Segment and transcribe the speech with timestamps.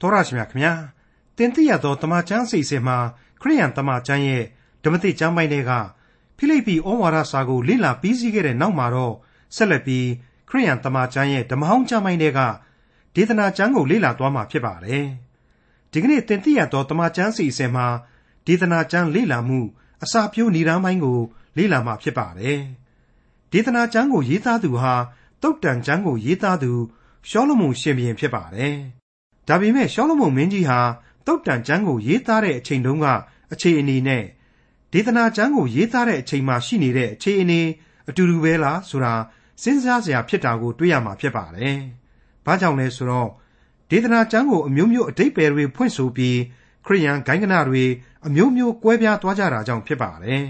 [0.00, 0.74] တော်ရရှိမြခင်ဗျာ
[1.36, 2.98] တင်တိရသောတမချန်းစီစဉ်မှာ
[3.40, 4.44] ခရိယန်တမချန်းရဲ့
[4.82, 5.72] ဓမ္မတိကျမ်းပိုင်းတွေက
[6.36, 9.14] ဖိလိပ္ပိဩဝါဒစာကိုလေ့လာပြီးစီးခဲ့တဲ့နောက်မှာတော့
[9.56, 10.06] ဆက်လက်ပြီး
[10.48, 12.40] ခရိယန်တမချန်းရဲ့ဓမ္မဟောင်းကျမ်းပိုင်းတွေက
[13.14, 15.06] ဒေသနာကျမ်းကိုလေ့လာသွားမှာဖြစ်ပါတယ်
[15.92, 17.86] ဒီကနေ့တင်တိရသောတမချန်းစီစဉ်မှာ
[18.46, 19.60] ဒေသနာကျမ်းလေ့လာမှု
[20.04, 21.20] အစာပြိုးဏ္ဍာန်းပိုင်းကို
[21.56, 22.58] လေ့လာမှာဖြစ်ပါတယ်
[23.52, 24.94] ဒေသနာကျမ်းကိုရေးသားသူဟာ
[25.42, 26.72] တုတ်တန်ကျမ်းကိုရေးသားသူ
[27.28, 28.76] ရှောလမုန်ရှင်ဘုရင်ဖြစ်ပါတယ်။
[29.50, 30.80] ဒါပေမဲ့ရှောလမုန်မင်းကြီးဟာ
[31.26, 33.06] တုတ်တန်ကျမ်းကိုရေးသားတဲ့အချိန်တုန်းက
[33.52, 34.24] အခြေအနေနဲ့
[34.92, 37.60] ဒေသနာကျမ်းကိုရေးသားတဲ့အချိန်မှာရှိနေတဲ့အခြေအနေ
[38.08, 39.14] အတူတူပဲလားဆိုတာ
[39.62, 41.76] စဉ်းစားစရာဖြစ်တာကိုတွေ့ရမှာဖြစ်ပါတယ်။
[42.44, 43.30] ဘာကြောင့်လဲဆိုတော့
[43.90, 46.38] ဒေသနာကျမ်းကိုအမျိုးမျိုးအတိတ်ပဲတွေဖွင့်ဆိုပြီး
[46.86, 47.84] ခရိယန်ဂိုင်းကနတွေ
[48.26, 50.44] အမျိုးမျိုးကွဲပြားသွားကြတာကြောင့်ဖြစ်ပါတယ်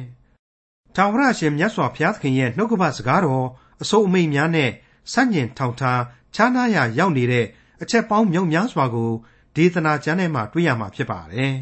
[0.95, 3.47] ။ထာဝရရှင်မြတ်စွာဘုရားသခင်ရဲ့နှုတ်ကပတ်စကားတော်
[3.83, 4.71] အစိုးအမိန်များနဲ့
[5.13, 6.01] ဆန့်ကျင်ထောင်ထား
[6.35, 7.47] ခြားနားရာရောက်နေတဲ့
[7.83, 9.11] အချက်ပေါင်းမြောက်များစွာကို
[9.57, 11.55] ဒေသနာကျမ်းထဲမှာတွေ့ရမှာဖြစ်ပါတယ်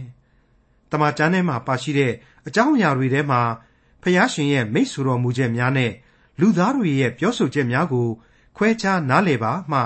[0.91, 2.13] ။တမန်ကျမ်းထဲမှာပါရှိတဲ့
[2.47, 3.41] အကြောင်းအရာတွေထဲမှာ
[4.03, 5.93] ဖျားရှင်ရဲ့မိတ်ဆွေတော်မူချက်များနဲ့
[6.41, 8.09] လူသားတွေရဲ့ပြောဆိုချက်များကို
[8.57, 9.79] ခွဲခြားနားလည်ပါမှ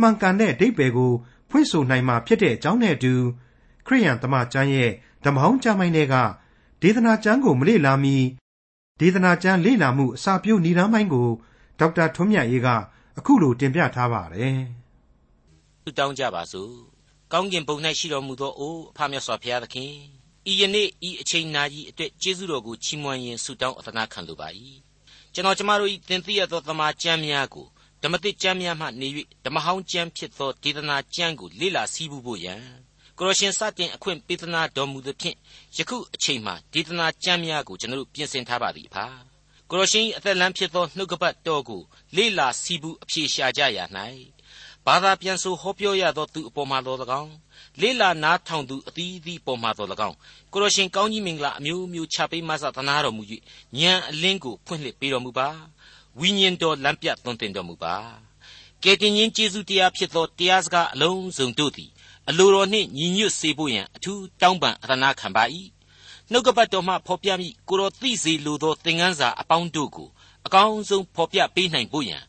[0.00, 1.12] မှန်ကန်တဲ့အဓိပ္ပာယ်ကို
[1.50, 3.14] ဖွင့်ဆိုနိုင်မှာဖြစ်တဲ့အကြောင်းနဲ့အတူ
[3.86, 4.90] ခရိယန်တမန်ကျမ်းရဲ့
[5.24, 6.14] ဓမ္မဟောင်းကျမ်းပိုင်းတွေက
[6.82, 8.16] ဒေသနာကျမ်းကိုမလေ့လာမီ
[9.00, 11.28] ဒေသနာကျမ်းလေ့လာမှုအစာပြုဏ္ဍာန်းပိုင်းကို
[11.78, 12.68] ဒေါက်တာထွန်းမြတ်ရေးက
[13.18, 14.60] အခုလိုတင်ပြထားပါတယ်။
[15.82, 16.72] ဆုတောင်းကြပါစို့။
[17.32, 19.92] ကောင်းကင်ဘုံ၌ရှိတော်မူသောအိုအဖမြတ်စွာဘုရားသခင်
[20.50, 24.48] ဤယနေ့ဤအချိန်နာကြီးအတွက်ကျေးဇူးတော်ကိုချီးမွမ်းရင်းဆုတောင်းအသနာခံလိုပါ၏။
[25.34, 27.66] ကျွန်တော်ကျမတို့ဤသင်သိရသောသမာကျမ်းများကို
[28.02, 29.08] ဓမ္မတိကျမ်းများမှနေ၍
[29.44, 32.62] ဓမ္မဟောင်းကျမ်းဖြစ်သောဒေသနာကျမ်းကိုလေ့လာစည်းပူဖို့ရန်
[33.18, 35.36] ကိုရရှင်စတင်အခွင့်ပေးသနာတော်မူသဖြင့်
[35.76, 39.06] ယခုအချိန်မှဒေသနာကျမ်းများကိုကျွန်တော်တို့ပြင်ဆင်ထားပါသည်အဖာ။
[39.70, 41.82] ကိုရရှင်အသက်လမ်းဖြစ်သောနှုတ်ကပတ်တော်ကို
[42.16, 43.78] လေ့လာစီးပူးအဖြေရှာကြရ၌
[44.86, 47.32] ဘာသာပြန်ဆိုဟောပြောရသောသူအပေါ်မှာတော်၎င်း
[47.80, 50.16] လေ့လာနားထောင်သူအသီးသီးပေါ်မှာတော်၎င်း
[50.52, 53.22] ကိုရရှင်ကောင်းကြီးမင်္ဂလာအမျိုးမျိုးချပေးမဆသနာတော်မူ၍
[53.80, 55.48] ဉာဏ်အလင်းကိုဖွင့်လှစ်ပေးတော်မူပါ
[56.20, 57.94] ဝိညာဉ်တော်လမ်းပြသွန်သင်တော်မူပါ
[58.82, 61.90] ကယ်တင်ရှင်ယေရှုတရားဖြစ်သောတရားစကားအလုံးစုံတို့သည်
[62.28, 65.44] အလိုတော်နှင့်ညီညွတ်စေဖို့ရန်အထူးတောင်းပန်အသနာခံပါ၏
[66.30, 70.08] နှုတ်ကပတ်တော်မှဖော်ပြမိကိုတော်သိစေလိုသောသင်ခန်းစာအပေါင်းတို့ကို
[70.46, 72.22] အကောင်းဆုံးဖော်ပြပေးနိုင်ဖို့ရန်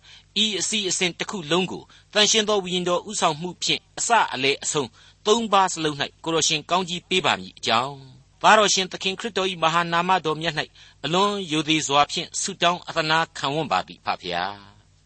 [0.43, 1.83] ဤအစီအစဉ်တစ်ခုလုံးကို
[2.13, 4.89] တန်ရှင်းသောဝိညာဉ်တော်ဥဆောင်မှုဖြင့်အစအလဲအဆုံး
[5.25, 7.97] သုံးပါးစလုံး၌ကိုတော်ရှင်ကောင်းကြီးပေးပါမည်အကြောင်း
[8.41, 10.55] သားတော်ရှင်သခင်ခရစ်တော်၏မဟာနာမတော်မြတ်၌
[11.05, 14.55] အလွန်ယိုသေးစွာဖြင့်ဆုတောင်းအသနာခံဝန်ပါသည်ဖဖျား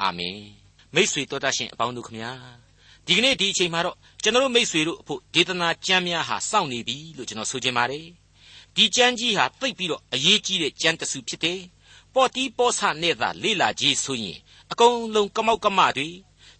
[0.02, 0.40] အာမင်
[0.94, 2.32] မိတ်ဆွေတော်တတ်ရှင်အပေါင်းတို့ခမညာ
[3.06, 8.08] ဒီကနေ့ဒီအချိန်မှာတော့ကျွန်တော်မိတ်ဆွေတို့အဖို့ဒေသနာကျမ်းများဟာစောင့်နေပြီလို့ကျွန်တော်ဆိုချင်ပါတယ်
[8.76, 11.60] ဒီကျမ်းကြီးဟာသိပ်ပြီးတော့အရေးကြီးတဲ့ကျမ်းတစ်စုဖြစ်တယ်။
[12.14, 14.40] ပေါ်တီးပေါ်ဆနဲ့သာလေ့လာကြည့်ဆိုရင်
[14.72, 16.10] အကုန်လုံးကမောက်ကမတွေ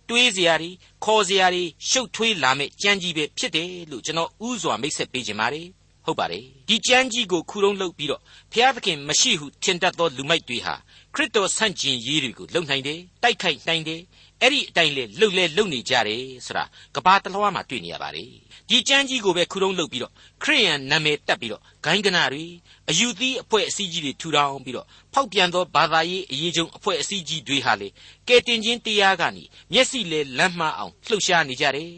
[0.10, 0.72] တွေးစရာတွေ
[1.06, 5.68] ခေါ်စရာတွေရှုပ်ထွေးလာမဲ့ကြမ်းကြီးပဲဖြစ်တယ်လို့ကျွန်တော်ဥစွာမိတ်ဆက်ပေးခြင်းပါတယ်
[6.06, 8.22] ဟုတ်ပါတယ်ဒီကြမ်းကြီးကိုခုတုံးလုပ်ပြီးတော့
[8.52, 10.76] ဘုရားသခင်မရှိဟုထင်တတ်သောလူမိုက်တွေဟာ
[11.16, 14.02] ခရစ်တော်ဆန့်ကျင်ရေးတွေကိုလုံနိုင်တယ်တိုက်ခိုက်နိုင်တယ်
[14.42, 16.64] အဲ့ဒီအတိုင်းလေလှုပ်လဲလှုပ်နေကြတယ်ဆိုတာ
[16.96, 18.30] ကဘာတလွှားမှာတွေ့နေရပါတယ်
[18.70, 22.46] ဒီကျမ်းကြီးကိုပဲခုတုံးလုပ်ပြီးတော့ခရိယန်နာမည်တက်ပြီးတော့ဂိုင်းကနာတွေ
[22.90, 27.88] အယူသီးအဖွဲ့အစည်းကြီးတွေထူထောင်ပြီးတော့ဖောက်ပြန်သောဘာသာရေးအရေးကြုံအဖွဲ့အစည်းကြီးတွေဟာလေ
[28.28, 31.92] ကဲတင်ချင်းတရားကနေမျက်စိလေလမ်းမှားအောင်လှုပ်ရှားနေကြတယ်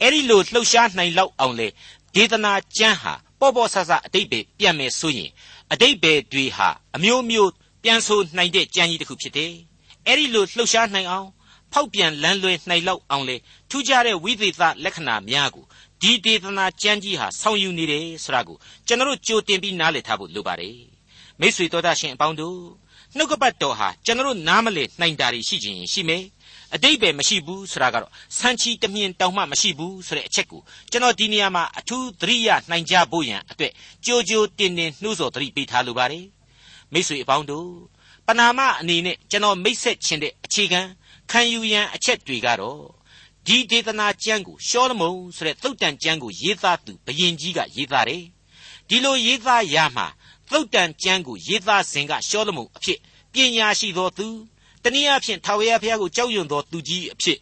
[0.00, 1.68] အဲ့ဒီလိုလှုပ်ရှားနိုင်လောက်အောင်လေ
[2.14, 5.30] ဒေသနာကျမ်းဟာပေါ့ပေါ့ဆဆအတိတ်ပဲပြန်မယ်ဆိုရင်
[5.72, 7.50] အတိတ်ပဲတွေဟာအမျိုးမျိုး
[7.82, 9.52] ပြန်ဆိုနိုင်တဲ့ကြံကြီးတစ်ခုဖြစ်တယ်
[10.06, 11.28] အဲ့ဒီလိုလှုပ်ရှားနိုင်အောင်
[11.72, 13.36] ဖောက်ပြန်လန်းလွဲနိုင်လောက်အောင်လေ
[13.70, 15.64] ထူးခြားတဲ့ဝိသေသလက္ခဏာများကို
[16.02, 20.78] ဒီဒေသနာကျမ်းကြီးဟာဆောင်ယူနေတယ်ဆိုတာကိုကျွန်တော်တို့ကြိုတင်ပြီးနားလည်ထားဖို့လိုပါတယ်
[21.40, 22.58] မိษွေတော်သားရှင်အပေါင်းတို့
[23.16, 26.24] နှုတ်ကပတ်တော်ဟာကျွန်တော်တို့နားမလည်နိုင်တာတွေရှိခြင်းရှိမယ်
[26.74, 33.72] အတိတ်ပဲမရှိဘူးဆိုတာကတော့စံချီတမြင်တောင်မှမရှိဘူးဆိုတဲ့အချက်ကိုကျွန်တော်ဒီနေရာမှာအထူးသတိရနိုင်ကြဖို့ရန်အတွက်
[34.06, 36.26] ကြိုကြိုတင်တင်နှိုးဆော်သတိပေးထားလိုပါတယ်
[36.92, 37.68] မိษွေအပေါင်းတို့
[38.26, 40.80] ပနာမအနေနဲ့ကျွန်တော်မိတ်ဆက်ခြင်းတဲ့အခြေခံ
[41.30, 42.82] ခံယူရန်အချက်တွေကတော့
[43.46, 48.24] ဒီဒေသနာကျမ်းကိုရှောလမုန်ဆိုတဲ့သုတ်တန်ကျမ်းကိုရေးသားသူဘယင်ကြီးကရေးသားတယ်
[48.88, 50.06] ဒီလိုရေးသားရမှာ
[50.50, 52.98] သုတ်တန်ကျမ်းကိုရေးသားစဉ်ကရှောလမုန်အဖြစ်
[53.32, 54.26] ပညာရှိသောသူ
[54.82, 57.38] တနည်းအားဖြင့်ထာဝရဘုရားကိုကြောက်ရွံ့သောသူကြီးအဖြစ်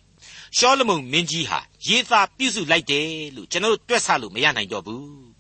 [0.58, 3.06] ရှောလမုန်မင်းကြီးဟာရေးသားပြုစုလိုက်တယ်
[3.37, 5.31] လို့ကျွန်တော်တို့တွက်ဆလို့မရနိုင်တော့ဘူး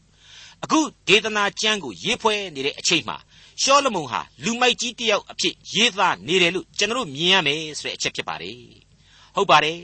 [0.64, 3.16] အခုဒေသနာကျမ်းကိုရေးဖွဲ့နေတဲ့အချိန်မှာ
[3.62, 8.58] ရှောလမုန်ဟာလူမိုက်ကြီးတယောက်အဖြစ်ရေးသားနေတယ်လို့ကျွန်တော်တို့မြင်ရမယ်ဆိုတဲ့အချက်ဖြစ်ပါတယ်
[9.34, 9.80] ဟုတ်ပါတယ်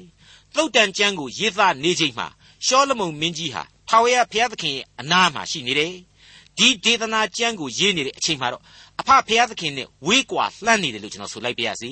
[0.56, 2.26] သုတ်တန်ကျမ်းကိုရေးသားနေချိန်မှာ
[2.66, 5.94] ရှောလမုန်မင်းကြီးဟာထာဝရဘုရားသခင်ရဲ့အနားမှာရှိနေတယ်
[6.58, 8.62] ဒီဒေသနာကျမ်းကိုရေးနေတဲ့အချိန်မှာတော့
[9.00, 11.90] အဖဘုရားသခင်နဲ့ဝေးကွာလှမ်းနေတယ်လို့ကျွန်တော်ဆိုလိုက်ပါရစေ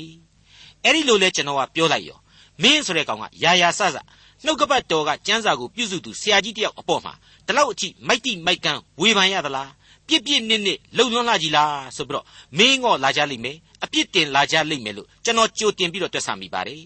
[0.82, 2.18] အဲ့ဒီလိုလဲကျွန်တော်ကပြောလိုက်ရော
[2.62, 3.96] မင်းဆိုတဲ့ကောင်ကယာယာဆဆ
[4.44, 7.12] နှုတ်ကပတ်တော်ကကျမ်းစာကိုပြုစုသူဆရာကြီးတယောက်အပေါ်မှာ
[7.46, 9.70] ဒီလောက်အထိမိုက်တိမိုက်ကန်းဝေဖန်ရသလား
[10.08, 12.26] ပြစ်ပြစ်နစ်နစ်လုံလွန်းလာကြီးလားဆိုပြီးတော့
[12.58, 16.82] မင်းငေါ့လာကြလိမ့်မယ်အပြစ်တင်လာကြလိမ့်မယ်လို့ကျွန်တော်ကြိုတင်ပြီးတော့တွက်ဆမိပါတယ်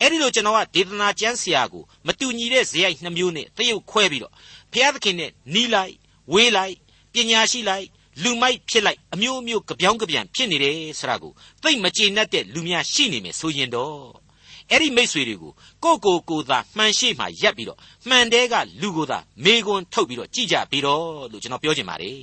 [0.00, 4.32] အဲ့ဒီလိုကျွန်တော်ကဒေသနာကျမ်းဆရာကိုမတူညီတဲ့ဇယိုက်နှမျိုးနဲ့တရုပ်ခွဲပြီးတော့
[4.72, 5.94] ဘုရားသခင်နဲ့နီးလိုက်
[6.32, 6.74] ဝေးလိုက်
[7.12, 7.86] ပညာရှိလိုက်
[8.22, 11.32] လူမိုက်ဖြစ်လိုက်အမျိုးမျိုးကြပြောင်းကြပြန်ဖြစ်နေတယ်ဆိုတာကို
[11.62, 13.96] သိမကြေနပ်တဲ့လူများရှိနေမယ်ဆိုရင်တော့
[14.70, 15.52] အဲ့ဒီမိษွေတွေကို
[15.84, 17.78] ကိုကိုကိုသာမှန်ရှိမှရက်ပြီးတော့
[18.08, 22.20] မှန်တဲကလူကိုသာမေကွန်းထုတ်ပြီးတော့ကြည်ကြပြီးတော့လို့ကျွန်တော်ပြောချင်ပါတယ်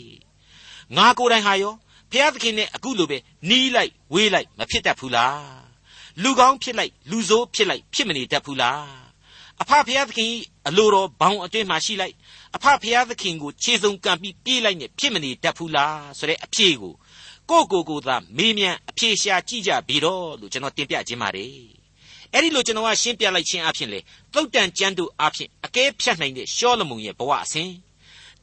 [0.97, 1.73] ငါကိုယ်တိုင်ဟာရော
[2.11, 3.17] ဘုရားသခင်နဲ့အခုလိုပဲ
[3.49, 5.62] နီးလိုက်ဝေးလိုက်မဖြစ်တတ်ဘူးလား
[6.21, 9.03] လူကောင်းဖြစ်လိုက်လူဆိုးဖြစ်လိုက်ဖြစ်မနေတတ်ဘူးလား
[9.61, 10.33] အဖဖျားသခင်
[10.67, 12.15] အလိုတော်ဘောင်အတွင်းမှာရှိလိုက်
[12.55, 16.93] အဖဖျားသခင်ကိုခြေစုံကံပြီးပြေးလိုက်နဲ့ဖြစ်မနေတတ်ဘူးလားဆိုတဲ့အဖြေကို
[17.49, 21.51] ကိုကိုကိုသာမေးမြန်းအဖြေရှာကြည့်ကြပြီတော့လို့ကျွန်တော်တင်ပြခြင်းပါတယ်
[22.31, 23.99] အဲ့ဒီလိုကျွန်တော်ကရှင်းပြလိုက်ခြင်းအဖြစ်လေ
[24.33, 27.69] သုတ်တန်ကျမ်းတို့အဖြစ်အကဲဖြတ်နိုင်တဲ့ရှောလမုန်ရဲ့ဘဝအစဉ်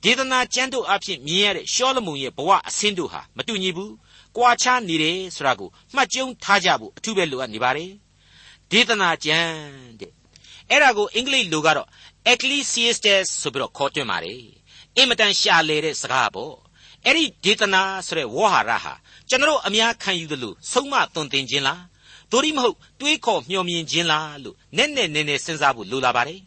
[0.03, 3.93] ဒေသနာကျမ်းတို့အဖြစ်မြင်ရတဲ့ရှောလမုန်ရဲ့ဘဝအစဉ်တို့ဟာမတူညီဘူး
[4.37, 7.91] ကွာခြားနေတယ်ဆိုတာကိုမှတ်ကျုံထားကြဖို့အထူးပဲလိုအပ်နေပါတယ်
[8.71, 9.55] ဒေသနာကျမ်း
[10.01, 10.13] တဲ့
[10.71, 11.89] အဲ့ဒါကိုအင်္ဂလိပ်လိုကတော့
[12.33, 14.43] ecclesiastes ဆိုပြီးတော့ခေါ်တွင်ပါတယ်
[14.97, 16.55] အင်မတန်ရှာလေတဲ့စကားပေါ့
[17.07, 18.95] အဲ့ဒီဒေသနာဆိုတဲ့ဝေါ်ဟာရဟာ
[19.29, 21.83] ကျွန်တော်အများခံယူသလိုဆုံးမသွန်သင်ခြင်းလား
[22.31, 26.41] ဒို့ဒီမဟုတ်တွေးခေါ်မျှော်မြင်ခြင်းလားလို့နဲ့နဲ့နဲ့နဲ့စဉ်းစားဖို့လိုလာပါတယ်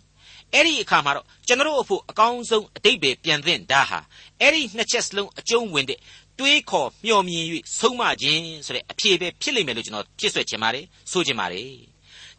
[0.54, 4.00] အဲ့ဒီအခါမှာတော့ကျွန်တော်အဖို့အကောင်းဆုံးအတိတ်ပဲပြန်သင့်တာဟာ
[4.42, 6.00] အဲ့ဒီနှစ်ချက်စလုံးအကျုံးဝင်တဲ့
[6.40, 7.46] တွေးခေါ်မျှော်မြင်၍
[7.80, 11.68] ဆုံးမခြင်းဆိုတဲ့အဖြေပဲဖြစ်လိမ့်မယ်လို့ကျွန်တော်ဖြစ်ဆွဲချင်ပါတယ်ဆိုချင်ပါတယ်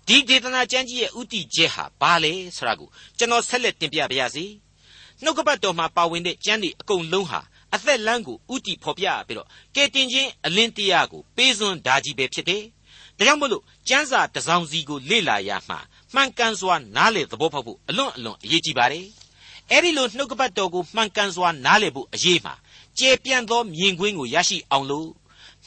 [0.06, 2.88] ဒီဒေသနာကျမ်းကြီးရဲ့ဥတီချက်ဟာဘာလဲဆိုတာကို
[3.19, 4.44] ကျွန်တော်ဆက်လက်တင်ပြပါရစေ
[5.23, 7.41] နှုတ်ကပတ်တော်မှာပါဝင်တဲ့ကျမ်းတွေအကုန်လုံးဟာ
[7.75, 12.62] အသက်လမ်းကိုဥတီဖော်ပြပြီးတော့ကဲတင်ခြင်းအလင်းတရားကိုပေးစွန်းဓာကြီးပဲဖြစ်တယ်
[13.19, 15.76] ဒါကြောင့်မို့လို့ကျမ်းစာတစ်စောင်စီကိုလေ့လာရမှ
[16.14, 19.06] မှန်ကန်စွာနားလေသဘောပေါက်ဖို့အလွန်အလွန်အရေးကြီးပါတယ်
[19.70, 22.55] အဲ့ဒီလိုနှုတ်ကပတ်တော်ကိုမှန်ကန်စွာနားလေဖို့အရေးမှာ
[22.99, 25.08] ကျေပြန့်သောမြင်ကွင်းကိုရရှိအောင်လို့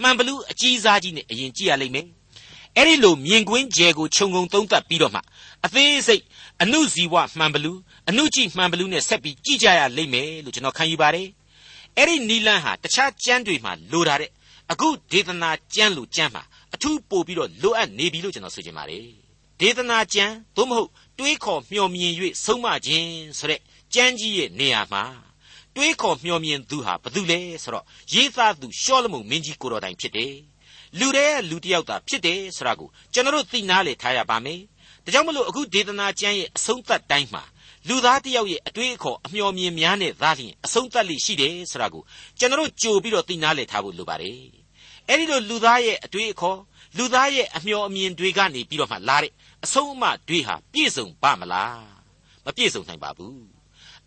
[0.01, 2.07] မှန်ဘလူးအကြီးစားကြီးနဲ့အရင်ကြည့်ရလိမ့်မယ်
[2.75, 5.21] အဲ့ဒီလိုမြင်ကွင်းကျယ်ကိုခြုံငုံသုံးသပ်ပြီးတော့မှ
[5.65, 6.24] အသေးစိတ်
[6.62, 7.79] အနုဇီဝမှန်ဘလူး
[8.09, 11.27] အနုကြည့်မှန်ဘလူးနဲ့ဆက်ပြီးကြည့်ကြရလိမ့်မယ်လို့ကျွန်တော်ခံယူပါတယ်
[11.97, 14.31] အဲ့ဒီနီလန်းဟာတခြားကျမ်းတွေမှာလိုတာတဲ့
[14.71, 19.06] အခုဒေသနာကျမ်းလို့ကျမ်းမှာအထူးပို့ပြီးတော့လိုအပ်နေပြီလို့ကျွန်တော်ဆိုချင်ပါတယ်
[19.59, 20.89] ဒေသနာကျမ်းသို့မဟုတ်
[21.19, 22.13] တွေးခေါ်မျှော်မြင်၍
[22.45, 23.62] ဆုံးမခြင်းဆိုတဲ့
[23.94, 25.03] ကျမ်းကြီးရဲ့နေရာမှာ
[25.77, 30.33] တွေးခေါ်မျှော်မြင်သူဟာဘသူလဲဆိုတော့ရေးသားသူရှောလမုန်မင်းကြီးကိုတော်တိုင်ဖြစ်တယ်
[31.00, 34.62] လူတဲ့လူတစ်ယောက်သာဖြစ်တယ်ဆိုတာကိုကျွန်တော်တို့သိနာလေထားရပါမယ်
[35.03, 37.44] ဒါကြောင့်မလို့အခုဒေသနာကျမ်းရဲ့အဆုံးသတ်တိုင်းမှာ
[37.88, 42.03] လူသားတစ်ယောက်ရဲ့အတွေးအခေါ်အမျှော်မြင်များနဲ့သားလျင်အဆုံးသတ်လိရှိတယ်ဆိုတာကို
[42.39, 44.41] ကျွန်တော်တို့ကြိုပြီးတော့သိနာလေထားဖို့လိုပါတယ်
[45.07, 46.59] အဲ့ဒီလိုလူသားရဲ့အတွေးအခေါ်
[46.97, 49.31] လူသားရဲ့အမျှော်အမြင်တွေကနေပြီးတော့မှလာတဲ့
[49.65, 51.85] အဆုံးအမတွေဟာပြည့်စုံပါမလား
[52.45, 53.56] မပြည့်စုံနိုင်ပါဘူး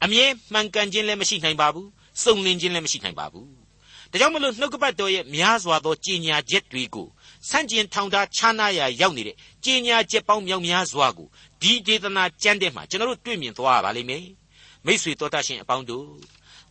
[0.05, 1.89] အမြဲမှန်ကန်ခြင်းလည်းမရှိနိုင်ပါဘူး
[2.23, 3.49] စုံလင်ခြင်းလည်းမရှိနိုင်ပါဘူး
[4.11, 7.09] ဒါကြောင့်မလို့နှုတ်ကပတ်တော်ရဲ့များစွာသောကြည်ညာချက်တွေကို
[7.49, 11.29] ဆန့်ကျင်ထောင်ထားခြားနာရာရောက်နေတဲ့ကြည်ညာချက်ပေါင်းမြောက်များစွာကို
[11.63, 14.25] ဒီဒေသနာကျမ်းထဲမှာကျွန်တော်တို့တွေ့မြင်သွားရပါလိမ့်မယ်
[14.87, 16.07] မိษွေတော်တတ်ရှင်အပေါင်းတို့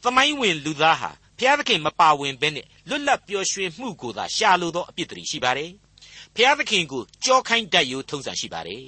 [0.03, 5.71] သမိုင်းဝင်လူသားဟာဘုရားသခင်မပါဝင်ဘဲနဲ့လွတ်လပ်ပျော်ရွှင်မှုကိုသာရှာလိုသောအပြစ်တွေရှိပါတယ်
[6.35, 8.85] ဘုရားသခင်ကိုကြောခိုင်းတတ်ယူထုံးစံရှိပါတယ်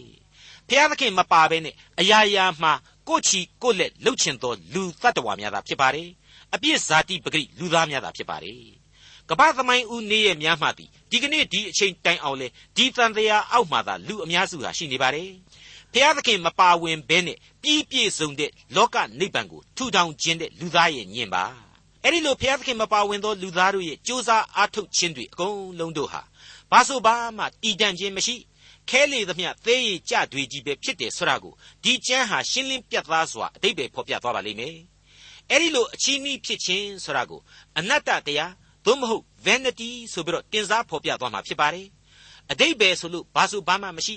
[0.67, 2.73] ဘုရားသခင်မပါဘဲနဲ့အရာရာမှာ
[3.11, 6.09] ကိုချီကိုလက်လှုပ်ချင်သောလူတ attva များသာဖြစ်ပါတယ်
[6.55, 8.59] အပြစ်ဇာတိပဂရိလူသားများသာဖြစ်ပါတယ်
[9.29, 15.29] ကပ္ပသမိုင်းဦးနေရဲ့များမှသည်ဒီကနေ့ဒီအချိန်တိုင်အောင်လေဒီတန်တရားအောက်မှာသာလူအများစုဟာရှိနေပါတယ်
[15.93, 21.43] ဖျားသခင်မပါဝင်ဘဲနဲ့ပြီးပြည့်စုံတဲ့လောကနိဗ္ဗာန်ကိုထူထောင်ခြင်းတဲ့လူသားရဲ့ညင်ပါ
[22.03, 26.21] အဲ့ဒီလိုဖျားသခင်မပါဝင်သောလူသားတို့ရဲ့ကြိုးစားအားထုတ်ခြင်းတွေအကုန်လုံးတို့ဟာ
[26.71, 28.35] ဘာဆိုဘာမှတည်တံ့ခြင်းမရှိ
[28.91, 34.75] ခဲလေသမျှသေးရည်ကြတွေကြီးပဲဖြစ်တယ်ဆိုတာကိုဒီကျမ်းဟာရှင်းလင်းပြတ်သားစွာအတိတ်ပဲဖော်ပြသွားပါလိမ့်မယ်
[35.49, 37.41] အဲ့ဒီလိုအချီးနှီးဖြစ်ခြင်းဆိုတာကို
[37.77, 38.53] အနတ္တတရား
[38.85, 41.87] သို့မဟုတ် vanity ဆိုပြီးတော့တင်စားဖော်ပြသွားမှာဖြစ်ပါတယ်
[42.51, 44.15] အတိတ်ပဲဆိုလို့ဘာဆိုဘာမှမရှိ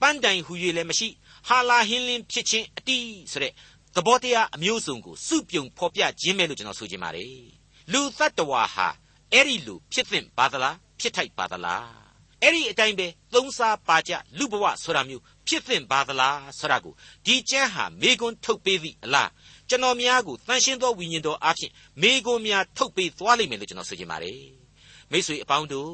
[0.00, 1.08] ပန်းတိုင်ဟူ၍လည်းမရှိ
[1.48, 2.98] ဟာလာဟင်းလင်းဖြစ်ခြင်းအတိ
[3.32, 3.52] ဆိုတဲ့
[3.94, 7.44] သဘောတရားအမျိုးစုံကိုစုပြုံဖော်ပြခြင်းပဲလို့ကျွန်တော်ဆိုချင်ပါတယ်
[7.92, 8.88] လူသတ္တဝါဟာ
[9.32, 12.05] အဲ့ဒီလူဖြစ်သင့်ပါသလားဖြစ်ထိုက်ပါသလား
[12.42, 16.94] အဲ့ဒီအတိုင်းပဲသုံးစားပါကြလူဘဝဆိုတာမျိုးဖြစ်သင့်ပါသလားဆိုတာကို
[17.26, 19.30] ဒီကျမ်းဟာမေကွန်းထုတ်ပေးသည့်အလား
[19.68, 21.70] ကျွန်တော်များကိုတန်ရှင်းသောဝိညာဉ်တော်အဖြစ်
[22.02, 24.42] မေကွန်းများထုတ်ပေးသွားလိမ့်မယ်လို့ကျွန်တော်ဆိုချင်ပါတယ်
[25.10, 25.92] မိတ်ဆွေအပေါင်းတို့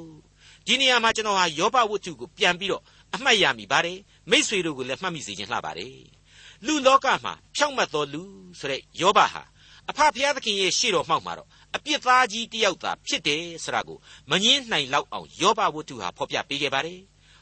[0.67, 2.83] ဒီနေရာမှာကျွန်တော်ဟာယောဘဝတ္ထုကိုပြန်ပြီးတော့
[3.15, 3.99] အမှတ်ရမိပါတယ်
[4.31, 5.97] မိษွေတို့ကိုလည်းမှတ်မိစေခြင်းလှပါတယ်
[6.67, 8.23] လူလောကမှာဖြောင့်မတ်တော်လူ
[8.59, 9.43] ဆိုတဲ့ယောဘဟာ
[9.91, 13.99] အဖဖျားသခင်ရဲ့ရှေ့တော်မှောက်မှာတော့ အပြစ်သားကြီးတယောက်သာဖြစ်တယ်ဆိုတာကို
[14.31, 17.01] မငင်းနိုင်လောက်အောင်ယောဘဝတ္ထုဟာဖော်ပြပေးခဲ့ပါတယ်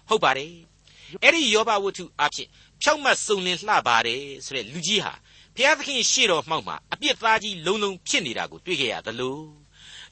[0.08, 0.52] ဟုတ်ပါတယ်
[1.22, 2.49] အဲ့ဒီယောဘဝတ္ထုအဖြစ်
[2.82, 5.12] ဖြောက်မတ်စုံလင်လှပါတယ်ဆိုတဲ့လူကြီးဟာ
[5.54, 9.38] ဘုရားသခင်ရှေ့တော်မှောက်မှာအပြစ်သားကြီးလုံးလုံးဖြစ်နေတာကိုတွေ့ခဲ့ရသလို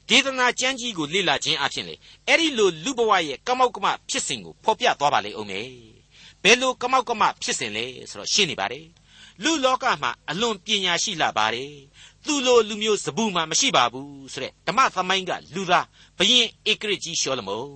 [0.09, 1.95] ဒေသနာကျမ်းကြီးကိုလေ့လာခြင်းအဖြစ်လေ
[2.27, 5.67] အဲ့ဒီလိုလူဘဝရဲ့ကမောက်ကမဖြစ်စဉ်ကိုဖော်ပြသွားပါလေအောင်မယ်
[6.43, 8.85] ဘယ်လိုကမောက်ကမဖြစ်စဉ်လဲဆိုတော့ရှင်းနေပါတယ်
[9.43, 11.73] လူလောကမှာအလွန်ပညာရှိလာပါတယ်
[12.25, 15.85] သူလိုလူမျိုးစဘူးမှမရှိပါဘူးဆိုတဲ့ဓမ္မသမိုင်းကလူသား
[16.17, 17.69] ဘယင်ဧကရကြီးရှောလမုန်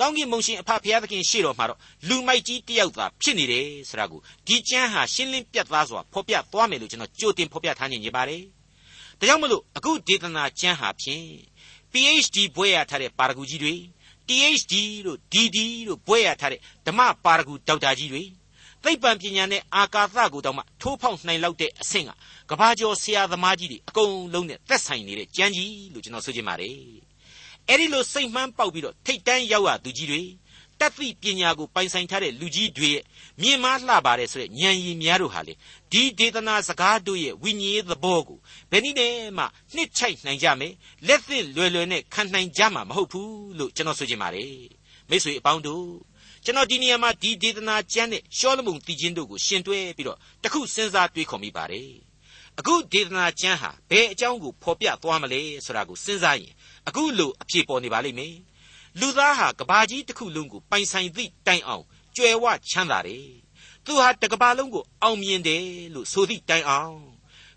[0.00, 8.42] ကောင်းကင်မုန်ရှင်အဖဖျားသခင်ရှေ့တော်မှာတော့လူမိုက်ကြီးတယောက်သာဖြစ်နေတယ်ဆိုတာကိုဒီကျမ်းဟာရှင်းလင်းပြတ်သားစွာဖော်ပြသွားမယ်လို့ကျွန်တော်ကြိုတင်ဖော်ပြထားနေကြပါတယ်။
[9.18, 11.26] ဒါကြောင့်မလို့အခုဒေသနာကျမ်းဟာဖြင့်
[11.92, 13.74] PhD ဘွဲ့ရထားတဲ့ပါရဂူကြီးတွေ
[14.28, 14.74] THD
[15.06, 15.58] တို့ DD
[15.88, 18.22] တို့ဘွဲ့ရထားတဲ့ဓမ္မပါရဂူဒေါက်တာကြီးတွေ
[18.84, 22.10] သိပ္ပံပညာနဲ့အာကာသကိုတောင်မှထိုးဖောက်နိုင်လောက်တဲ့အဆင့်က
[22.50, 26.76] ကဘာကျော်ဆရာသမားကြီးတွေအကုန်လုံးနဲ့သက်ဆိုင်နေတဲ့ကျမ်းကြီးလို့ကျွန်တော်ဆိုချင်ပါတယ်
[27.68, 30.22] အဲ့ဒီလိုစိတ်မှန်းပေါက်ပြီးတော့ထိတ်တန်းရောက်ရသူကြီးတွေ
[30.80, 33.02] တတ်သိပညာကိုပိုင်ဆိုင်ထားတဲ့လူကြီးတွေရဲ့
[33.42, 35.54] မြင်မာလှပါတယ်ဆိုတဲ့ဉာဏ်ရည်များတို့ဟာလေ
[35.92, 38.38] ဒီဒေသနာစကားတို့ရဲ့ဝိညာဉ်ရေးသဘောကို
[38.70, 40.72] ဘယ်နည်းနဲ့မှနှစ်ချိုက်နိုင်ကြမယ်
[41.06, 44.54] လက်သင့်လွယ်လွယ်နဲ့ခံနိုင်ကြမှာမဟုတ်ဘူးလို့ကျွန်တော်ဆိုချင်ပါတယ်
[45.08, 45.84] မိတ်ဆွေအပေါင်းတို့
[46.46, 51.90] ကျွန်တော်ဒီနေရာမှာဒီဒေသနာကျမ်းနဲ့ရှောလမုန်တည်ခြင်းတို့ကိုရှင်တွဲပြီးတော့တခုစဉ်းစားတွေးခေါ်မိပါတယ်
[52.58, 56.52] အခုဒေသနာကျမ်းဟာဘယ်အကြောင်းကိုဖော်ပြသွားမလဲဆိုတာကိုစဉ်းစားရင်
[56.88, 58.36] အခုလိုအဖြေပေါ်နေပါလိမ့်မယ်
[59.00, 61.84] လူသားဟာကဘာကြီးတစ်ခုလုံးကိုပိုင်ဆိုင်သည့်တိုင်အောင်
[62.16, 63.28] ကြွယ်ဝချမ်းသာတယ်
[63.84, 66.98] သူဟာတကဘာလုံးကိုအောင်မြင်တယ်လို့ဆိုသည့်တိုင်အောင်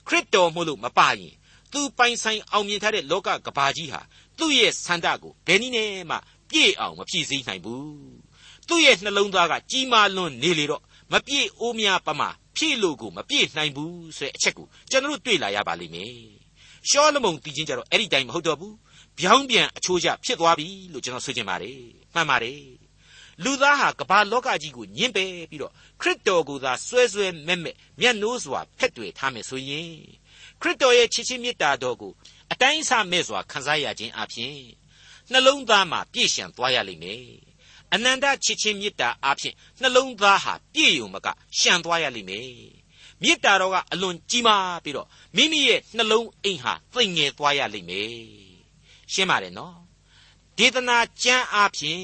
[0.07, 1.33] ခရစ်တော်မို့လို့မပါရင်
[1.71, 4.01] သူပိုင်ဆိုင်အောင်မြင်ထားတဲ့လောကကဘာကြီးဟာ
[4.37, 6.17] သူ့ရဲ့ဆန္ဒကိုဘယ်နည်းနဲ့မှ
[6.49, 8.16] ပြည့်အောင်မပြည့်စည်နိုင်ဘူး
[8.67, 10.81] သူ့ရဲ့နှလုံးသားကကြီးမားလွန်းနေလေတော့
[11.11, 16.13] မပြည့်အိုးများပမာဖြည့်လို့ကိုမပြည့်နိုင်ဘူးဆိုတဲ့အချက်ကိုကျွန်တော်တို့တွေ့လာရပါလိမ့်မယ်
[16.89, 18.75] ရှောလမုန်တည်ခြင်းကြတော့အဲ့ဒီတိုင်းမဟုတ်တော့ဘူး
[19.19, 21.79] ပြောင်းပြန်အချိုးကျဖြစ်သွားပြီလို့ကျွန်တော်ဆိုချင်ပါတယ်
[22.13, 22.61] မှန်ပါတယ်
[23.43, 29.91] လူသားဟာကမ္ဘာလောကကြီးကိုညှင်းပယ်ပြီးတော့ခရစ်တော်ကိုသာဆွဲဆွဲမဲ့မဲ့မျက်နှိုးစွာဖက်တွေထားမယ်ဆိုရင်
[30.61, 32.13] ခရစ်တော်ရဲ့ချစ်ချင်းမေတ္တာတော်ကို
[32.51, 34.57] အတိုင်းအဆမဲ့စွာခံစားရခြင်းအပြင်
[35.31, 37.46] နှလုံးသားမှာပြည့်ရှံသွားရလိမ့်မယ်
[37.93, 41.27] အနန္တချစ်ချင်းမေတ္တာအပြင်နှလုံးသားဟာပြည့်ုံမက
[41.59, 42.49] ရှံသွားရလိမ့်မယ်
[43.21, 48.11] မေတ္တာတော်ကအလွန်ကြီးမားပြီးတော့မိမိရဲ့နှလုံးအိမ်ဟာသိမ်ငယ်သွားရလိမ့်မယ်
[49.13, 49.77] ရှင်းပါတယ်နော်
[50.57, 52.03] ဒေသနာကျမ်းအပြင်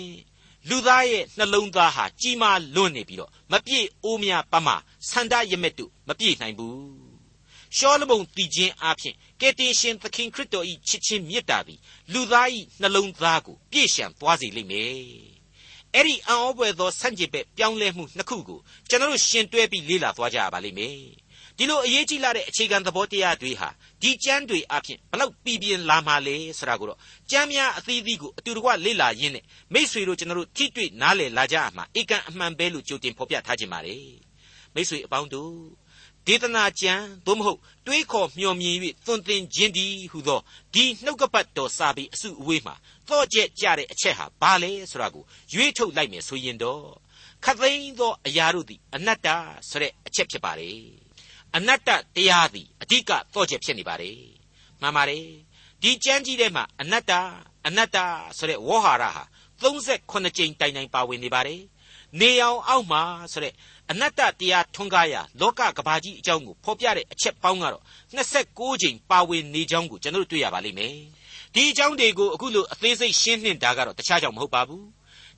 [0.70, 4.76] လူသားရဲ့နှလုံးသားဟာကြီးမားလွန်းနေပြီးတော့မပြည့်အိုးများပမာ
[5.10, 7.04] ဆန္ဒရမက်တို့မပြည့်နိုင်ဘူး
[7.78, 11.80] ရှောလမုန်တည်ခြင်းအပြင်ကယ်တင်ရှင်သခင်ခရစ်တော်၏ချစ်ခြင်းမေတ္တာသည်
[12.14, 12.48] လူသား၏
[12.82, 15.33] နှလုံးသားကိုပြည့်ရှံသွားစေလိမ့်မယ်
[15.96, 18.60] အဲ့ဒီအံ့ဩဖွယ်သောဆန့်ကျင်ဘက်ပြောင်းလဲမှုနှစ်ခုကို
[18.90, 20.98] ကျွန်တော်တို့ရှင်တွဲပြီးလေ့လာသွားကြရပါလိမ့်မယ်
[21.58, 23.70] ဒီလိုအရေးကြီးလာတဲ့အခြေခံသဘောတရားတွေဟာ
[24.02, 27.00] ဒီကျမ်းတွေအဖြစ်ဘလောက်ပြည်ပြင်းလာမှလဲဆိုတာကိုတော့
[27.32, 34.08] ကျမ်းများအသီးသီးကိုအတူတကွလေ့လာရင်းနဲ့မိษွေတို့ကျွန်တော်တို့ထိတွေ့နားလည်လာကြအမှာဧကန်အမှန်ပဲလို့ကြိုတင်ဖော်ပြထားခြင်းပါတယ်
[34.76, 35.54] မိษွေအပေါင်းတို့
[36.28, 40.40] ဒေသနာကျမ်းသို့မဟုတ်တွေးခေါ်မျှော်မြင်၍သွန်သင်ခြင်းဒီဟုသော
[40.74, 42.76] ဒီနှုတ်ကပတ်တော်စာပေအစုအဝေးမှာ
[43.08, 46.86] သော့ကျက်ကြတဲ့အချက်ဟာဘာလဲဆိုတာကိုရွေးထုတ်လိုက်မယ်ဆိုရင်တော့
[47.44, 49.28] ခသိန်းသောအရာတို့သည်အနတ္တ
[49.70, 50.80] ဆိုတဲ့အချက်ဖြစ်ပါတယ်
[51.56, 54.20] အနတ္တတရားသည်အဓိကတော့ချက်ဖြစ်နေပါတယ်
[54.82, 55.26] မှန်ပါတယ်
[55.82, 57.14] ဒီကျမ်းကြီးထဲမှာအနတ္တ
[57.68, 57.98] အနတ္တ
[58.38, 59.24] ဆိုတဲ့ဝေါ်ဟာရဟာ
[59.62, 61.62] 38ကြိမ်တိုင်တိုင်ပါဝင်နေပါတယ်
[62.20, 63.02] နေအောင်အောက်မှာ
[63.32, 63.54] ဆိုတဲ့
[63.92, 67.84] အနတ္တတရားထွန်းကားရာလောကကဘာကြီးအကြောင်းကိုဖော်ပြတဲ့အချက်ပေါင်းကတော့
[68.18, 70.96] 26ကြိမ်ပါဝင်နေကြောင်းကိုကျွန်တော်တို့တွေ့ရပါလိမ့်မယ်
[71.54, 74.86] ဒီအကြောင်းတွေကိုအခုလိုအသေးစိတ်ရှင်းနှင်းတာကတော့တခြားကြောင့်မဟုတ်ပါဘူး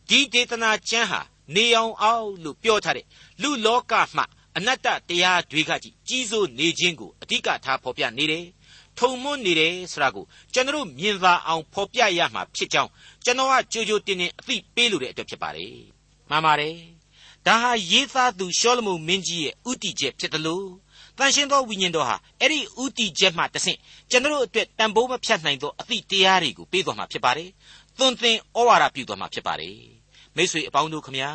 [0.10, 1.22] ဒီဒေသနာကျမ်းဟာ
[1.55, 3.05] နေအောင်အောက်လို့ပြောထားတဲ့
[3.41, 4.24] လူလောကမှ
[4.58, 8.46] အနတ္တတရားတွေကကြီးကြီးစိုးနေခြင်းကိုအဓိကထားဖော်ပြနေတယ်။
[9.00, 12.89] ထုံမွန်းနေတယ်ဆိုတာကိုကျွန်တော်မြင်သာအောင်ဖော်ပြရမှာဖြစ်ကြောင်း
[13.24, 15.75] ကျွန်တော်ကကြိုကြိုတင်တင်အသိပေးလို့တဲ့အတွက်ဖြစ်ပါတယ်။
[16.29, 16.75] မှန်ပါတယ်။
[17.46, 20.67] ဒါဟာရေးသားသူရှောလမုန်မင်းကြီးရဲ့ဥတီချက်ဖြစ်တယ်လို့
[21.17, 23.79] တန်ရှင်းသောဝိညာဉ်တော်ဟာအဲ့ဒီဥတီချက်မှတဆင့်
[24.12, 27.50] ကျွန်တော်အတွက်တန်ဖိုးမဖြတ်နိုင်သောအသည့်တရားတွေကိုပေးတော်မှာဖြစ်ပါတယ်။
[27.98, 29.77] သွန်သင်ဩဝါဒပြုတော်မှာဖြစ်ပါတယ်။
[30.36, 31.32] မိတ်ဆွေအပေါင်းတို့ခမညာ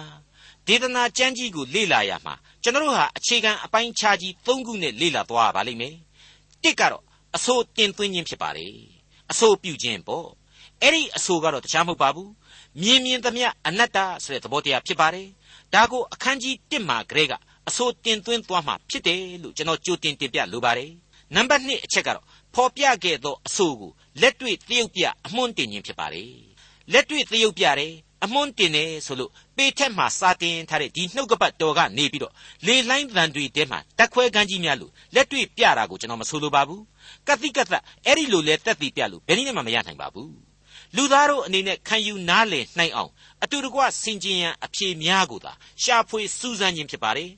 [0.66, 5.94] ဒေသနာကျမ်းကြီးကိုလေ့လာရမှာကျွန်တော်တို့ဟာအခြေခံအပိုင်းခြားကြီး၃ခုနဲ့လေ့လာသွားရပါလိမ့်မယ်။
[6.62, 7.04] တစ်ကတော့
[7.36, 8.66] အဆိုတင်သွင်းခြင်းဖြစ်ပါလေ။
[9.30, 10.26] အဆိုပြုခြင်းပေါ့။
[10.82, 12.28] အဲ့ဒီအဆိုကတော့တခြားမဟုတ်ပါဘူး။
[12.78, 15.28] မြင်မြင်သမျှအနတ္တဆိုတဲ့သဘောတရားဖြစ်ပါတယ်။
[15.74, 17.32] ဒါကိုအခန်းကြီး1မှာကလေးက
[17.68, 20.90] အဆိုတင်သွင်းသွားမှာဖြစ်တယ်လို့ကျွန်တော်ကြိုတင်တင်ပြလိုပါတယ်။
[21.34, 22.24] နံပါတ်2အချက်ကတော့
[22.54, 26.24] ဖော်ပြခဲ့သောအဆိုကိုလက်တွေ့သရုပ်ပြအမွှန်းတင်ခြင်းဖြစ်ပါလေ။
[26.92, 32.32] လက်တွေ့သရုပ်ပြတယ်အမွန်းတင်နေဆိုလို့ပေထက်မှာစာတင်ထားတဲ့ဒီနှုတ်ကပတ်တော်ကနေပြီးတော့
[32.66, 36.82] လေလိုင်းသံတွေတဲမှာတက်ခွဲကန်းကြီးများလို့လက်တွေ့ပြတာကိုကျွန်တော်မဆိုလိုပါဘူး
[37.28, 37.68] ကတိကတ်
[38.06, 40.49] အဲ့ဒီလိုလဲတက်တည်ပြလို့ဘယ်နည်းမှမရနိုင်ပါဘူး
[40.96, 43.10] လူသားတို့အနေနဲ့ခံယူနားလည်နိုင်အောင်
[43.42, 47.30] အတူတကွဆင်ခြင်ရန်အဖြေများကိုသာရှာဖွေစူးစမ်းခြင်းဖြစ်ပါတယ်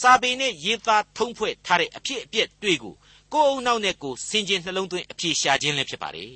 [0.00, 2.94] စာပေနဲ့ရေးသားထုံးဖွဲ့ထားတဲ့အဖြစ်အပျက်တွေကို
[3.32, 6.32] ကိုယ်အုံနောက်နဲ့ကိုယ်ဆင်ခြင်နှလုံးသွင်းအဖြေရှာခြင်းလည်းဖြစ်ပါတယ်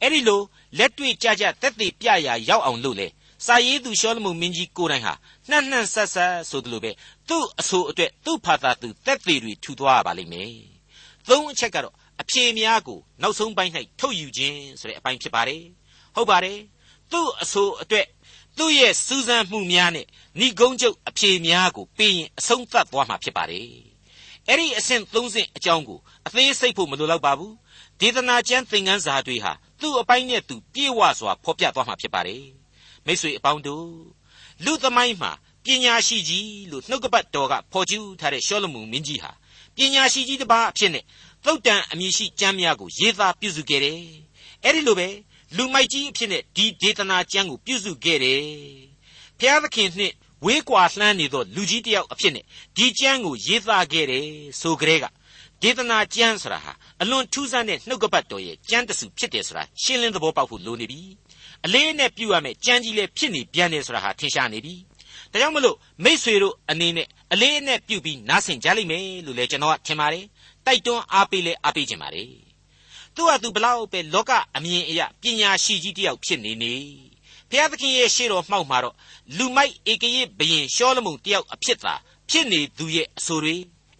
[0.00, 0.40] အဲ့ဒီလို
[0.78, 3.08] လက်တွေ့ကြကြတက်သေးပြရာရောက်အောင်လို့လေ
[3.46, 5.14] စာရေးသူရှောလမုန်မင်းကြီးကိုယ်တိုင်ဟာ
[5.50, 6.90] နှံ့နှံ့ဆက်ဆက်ဆိုသလိုပဲ
[7.28, 10.52] သူ့အဆိုအတွက်သူ့ဖာသာသူတက်သေးတွေထူသွားရပါလိမ့်မယ်
[11.28, 15.62] သုံးအချက်ကတော့အဖြေများကိုနောက်ဆုံးပိုင်း၌ထုတ်ယူခြင်းဆိုတဲ့အပိုင်းဖြစ်ပါတယ်
[16.14, 16.58] ဟုတ်ပါတယ်
[17.12, 18.06] သူ့အဆိုအတွက်
[18.58, 20.06] သူ့ရဲ့စူးစမ်းမှုများနဲ့
[20.40, 23.68] ဏိကုံးချုပ်အဖြေများကိုပြီးရင်အဆုံးသတ်သွားမှာဖြစ်ပါတယ်
[24.48, 27.54] အဲ့ဒီအဆင့်သုံးဆင့်အကြောင်းကိုအသေးစိတ်ဖို့မလိုတော့ပါဘူး
[28.00, 32.44] ဒေသနာကျမ်းသင်ခန်းစာတွေဟာသူ့အပိုင်းနဲ့သူပြေဝစွာဖော်ပြသွားမှာဖြစ်ပါတယ်
[33.06, 33.88] မိတ်ဆွေအပေါင်းတို့
[34.64, 35.32] လူသမိုင်းမှာ
[35.64, 39.30] ပညာရှိကြီးလို့နှုတ်ကပတ်တော်ကဖော်ကျူးထားတဲ့ရှောလမုန်မင်းကြီးဟာ
[39.76, 41.04] ပညာရှိကြီးတစ်ပါးအဖြစ်နဲ့
[41.44, 44.00] သုတ်တန်အမည်ရှိကျမ်းများကိုရေးသားပြုစုခဲ့တယ်
[44.64, 45.08] အဲ့ဒီလိုပဲ
[45.56, 48.40] လူမိုက်ကြီးအဖြစ်နဲ့ဒီဒေသနာကျမ်းကိုပြုစုခဲ့တယ်
[49.38, 52.44] ဖျားသခင်နှင့်ဝေးကွာလှမ်းနေသောလူကြီးတယောက်အဖြစ်နဲ့
[52.76, 54.26] ဒီကျမ်းကိုရေးသားခဲ့တယ်
[54.60, 55.04] ဆိုကြတဲ့က
[55.62, 61.00] ဒေသနာကျမ်းဆိုတာဟာအလွန်ထူးဆန်းတဲ့နှုတ်ကပတ်တော်ရဲ့ကျမ်းတစုဖြစ်တယ်ဆိုတာရှင်းလင်းသဘောပေါက်ဖို့လိုနေပြီ
[61.64, 64.74] အလေးနဲ့ပြုရမယ်ကြမ်းကြီးလည်းဖြစ်နေပြန်တယ်ဆိုတာဟာထင်ရှားနေပြီ
[65.32, 70.24] ဒါကြောင့်မလို့မိษွေတို့အနေနဲ့အလေးနဲ့ပြုပြီးနားဆင်ကြလိမ့်မယ်လို့လည်းကျွန်တော်ကထင်ပါတယ်
[70.66, 72.43] တိုက်တွန်းအားပေးလဲအားပေးခြင်းပါတယ်
[73.14, 76.74] သူ့ဟာသူဘလောက်ပဲလောကအမြင်အရပညာရှိကြီးတယောက်ဖြစ်နေနေ
[77.50, 78.94] ဘုရားသခင်ရဲ့ရှေ့တော်မှောက်မှာတော့
[79.36, 81.94] လူမိုက်ဧကရေဘရင်ရှောလမုန်တယောက်အဖြစ်သာ
[82.30, 83.56] ဖြစ်နေသူရဲ့အဆိုတွေ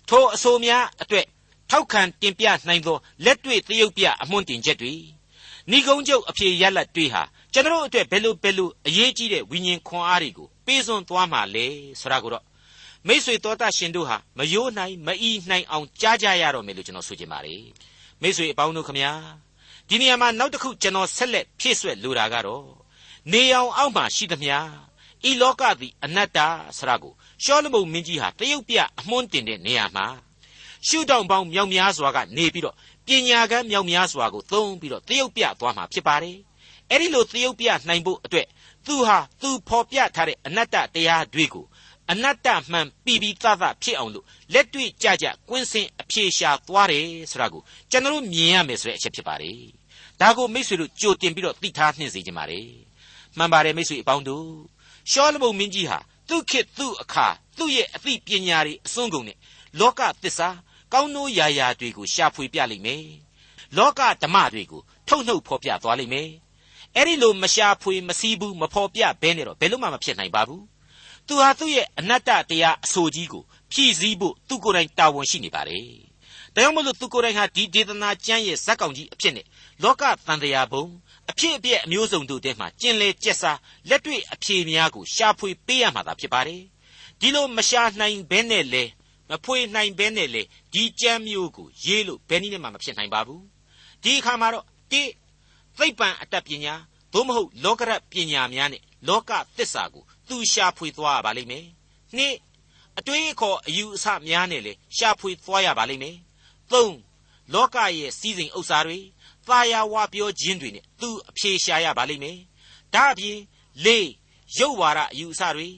[0.08, 1.26] ထိုအဆိုများအတွက်
[1.70, 4.94] ထောက်ခံတင်ပြနိုင်သောလက်တွေ့သရုပ်ပြအမွှန်းတင်ချက်တွေ
[5.70, 11.66] ဏီကုံးချုပ်အဖြေရလတ်တွေဟာကျွန်တော်အတွက်ဘယ်လိုဘယ်လိုအရေးကြီးတဲ့ဝိညာဉ်ခွန်အားတွေကိုပေးစွန်သွားမှာလဲ
[12.00, 12.44] ဆိုတာကိုတော့
[13.06, 17.62] မိษွေတော်တတ်ရှင်တို့ဟာမယိုးနိုင်မအီနိုင်အောင်ကြားကြရတော့မယ်လို့ကျွန်တော်ဆိုချင်ပါတယ်
[18.24, 19.12] မိษွေအပေါင်းတို့ခမညာ
[19.88, 22.66] ဒီနေရာမှာနောက်တစ်ခုကျွန်တော်ဆက်လက်ဖြည့်ဆွက်လိုတာကတော့
[23.32, 24.56] နေအောင်အောက်မှာရှိသမျှ
[25.28, 26.38] ဤလောကသည်အနတ္တ
[26.78, 27.12] ဆရာကို
[27.44, 30.06] ရှောလမုန်မင်းကြီးဟာတရုတ်ပြအမွှန်းတင်တဲ့နေရာမှာ
[30.88, 32.76] ရှုထောင့်ပေါင်းမြောက်များစွာကနေပြီးတော့
[33.06, 36.38] ပညာကမ်းမြောက်များစွာကိုသုံးပြီးတော့တရုတ်ပြသွားမှာဖြစ်ပါတယ်
[36.90, 38.46] အဲ့ဒီလိုတရုတ်ပြနိုင်ဖို့အတွက်
[38.86, 41.64] သူဟာသူဖော်ပြထားတဲ့အနတ္တတရားတွေကို
[42.10, 49.58] အနတ္တမှန်ပြီးပြီးသားသားဖြစ်အောင်လို့လက်တွေ့ကြကြကွင်းစင်အဖြေရှာသွားတယ်ဆိုတာကိုကျွန်တော်မြင်ရမယ်ဆိုတဲ့အချက်ဖြစ်ပါတယ်
[50.20, 52.68] ဒါကိုမိတ်ဆွေတို့ကြိုတင်ပြီးတော့သိထားနှင့်စေချင်ပါတယ်
[53.36, 54.48] မှန်ပါတယ်မိတ်ဆွေအပေါင်းတို့
[55.10, 57.26] ရှောလမုန်မင်းကြီးဟာသူ့ခေတ်သူ့အခါ
[57.58, 59.38] သူ့ရဲ့အသိပညာတွေအစွန်းကုန်နဲ့
[59.80, 60.48] လောကသစ္စာ
[60.92, 63.06] ကောင်းနိုးရာရာတွေကိုရှာဖွေပြလိမ့်မယ်
[63.76, 66.30] လောကဓမ္မတွေကိုထုတ်နှုတ်ဖော်ပြသွားလိမ့်မယ်
[66.96, 70.62] အဲ့ဒီလိုမရှာဖွေမစည်းဘူးမဖော်ပြဘဲနဲ့တော့ဘယ်လို့မှမဖြစ်နိုင်ပါဘူး
[71.26, 75.84] သူဟာသူ့ရဲ့အနတ္တတရားအဆိုကြီးကိုဖြည့်ဆည်းဖို့သူကိုယ်တိုင်တာဝန်ရှိနေပါတယ်
[76.54, 79.46] ဒါကြောင့်မလို့သူကိုယ်တိုင်ဟာဒီဒေသနာကျမ်းရဲ့ဇက်ကောင်ကြီးအဖြစ်နဲ့
[79.82, 80.84] လောကတန်တရားဘုံ
[81.30, 83.58] အဖြစ်အပျက်အမျိုးစုံတို့ထဲမှာကျင်လေကျက်စား
[83.88, 86.62] လက်တွေ့အဖြေများကိုရှာဖွေပေးရမှာသာဖြစ်ပါတယ်
[87.20, 88.84] ဒီလိုမရှာနိုင်ဘဲနဲ့လေ
[89.30, 93.42] မဖွေနိုင်ဘဲနဲ့လေဒီကျမ်းမျိုးကိုရေးလို့ဘယ်နည်းနဲ့မှမဖြစ်နိုင်ပါဘူး
[94.02, 95.02] ဒီအခါမှာတော့တိ
[95.78, 96.74] သိပ္ပံအတတ်ပညာ
[97.12, 101.66] သို့မဟုတ်လောကရပညာများနဲ့လောကသစ္စာကို သူရှာဖွေသွားရပါလိမ့်မယ်။
[102.16, 102.34] နှစ်
[102.98, 106.16] အတွေးအခေါ်အယူအဆများနဲ့လေရှာဖွေသွားရပါလိမ့်မယ်။
[106.72, 106.96] သုံး
[107.52, 108.98] လောကရဲ့စီးစိမ်ဥစ္စာတွေ
[109.46, 112.38] သာယာဝပြောခြင်းတွေနဲ့သူအဖြေရှာရပါလိမ့်မယ်။
[112.94, 113.38] ဒါအပြင်
[113.84, 114.08] လေး
[114.58, 115.68] ရုပ်ဝါဒအယူအဆတွေ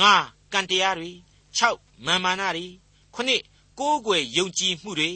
[0.00, 0.12] ငါ
[0.52, 1.10] ကံတရားတွေ
[1.58, 2.66] 6မာမာနတွေ
[3.14, 3.42] ခုနှစ်
[3.78, 5.10] ကိုးကွယ်ယုံကြည်မှုတွေ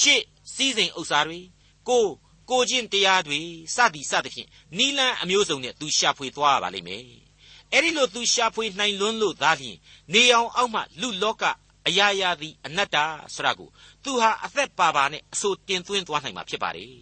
[0.00, 0.22] ရှစ်
[0.54, 1.40] စီးစိမ်ဥစ္စာတွေ
[1.88, 2.06] ကို
[2.50, 3.40] ကိုချင်းတရားတွေ
[3.74, 7.27] စသည်စသဖြင့်နီလန်းအမျိုးစုံနဲ့သူရှာဖွေသွားရပါလိမ့်မယ်
[7.72, 9.76] အဲ့ဒီလိုသူရှာဖွေနိုင်လွန်းလို့သာလျှင်
[10.12, 11.42] နေအောင်အောက်မှလူလောက
[11.88, 12.96] အရာရာသည်အနတ္တ
[13.34, 13.68] ဆရာကို
[14.04, 16.92] သူဟာအသက်ပါပါနဲ့အဆိုတင်သွင်းသွားနိုင်မှာဖြစ်ပါတယ်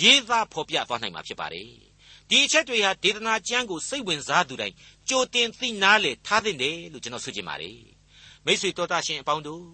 [0.00, 1.70] ရေးသားဖော်ပြသွားနိုင်မှာဖြစ်ပါတယ်
[2.28, 4.74] ဒီအချက်တွေဟာဒေသနာကျမ်းကိုစိတ်ဝင်စားသူတိုင်း
[5.08, 7.78] ကြိုတင်သိနာလေထားသင့်တယ်လို့ကျွန်တော်ဆိုချင်ပါတယ်
[8.44, 9.64] မိတ်ဆွေတော်တာရှင်အပေါင်းတို့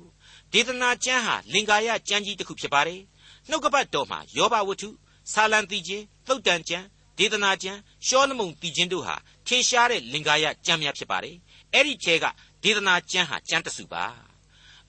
[0.52, 3.00] ဒေသနာကျမ်းဟာလင်္ကာယကျမ်းကြီးတစ်ခုဖြစ်ပါတယ်
[3.48, 4.88] နှုတ်ကပတ်တော်မှာယောဘဝတ္ထု
[5.32, 6.86] ဆာလံတိချင်းသုတ်တန်ကျမ်း
[7.18, 11.37] ဒေသနာကျမ်းရှောလမုန်တီချင်းတို့ဟာထင်ရှားတဲ့လင်္ကာယကျမ်းများဖြစ်ပါတယ်
[11.72, 12.24] အဲ့ဒီထဲက
[12.62, 14.05] ဒေသနာကျမ်းဟာကျမ်းတစုပါ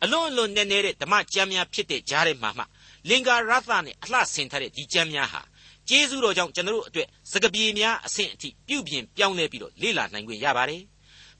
[0.03, 2.63] အလွန်အလွန်နည်းနည်းတဲ့ဓမ္မကျမ်းများဖြစ်တဲ့ကြားထဲမှာမှ
[3.09, 5.41] လင်္ကာရသနဲ့အလှဆင်ထားတဲ့ဒီကျမ်းများဟာ
[5.89, 10.81] ကျေးဇူးတော်ကြောင့်ကျွန်တော်တို့အတွက်စကပြေများအဆင့်အထိပြုပြင်ပြောင်းလဲပြီးတော့လေ့လာနိုင်ခွင့်ရပါတယ်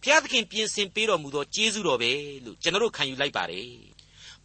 [0.02, 2.12] ဘုရားသခင်ပြင်ဆင်ပေးတော်မူသောကျေးဇူးတော်ပဲ
[2.46, 3.70] လို့ကျွန်တော်တို့ခံယူလိုက်ပါတယ်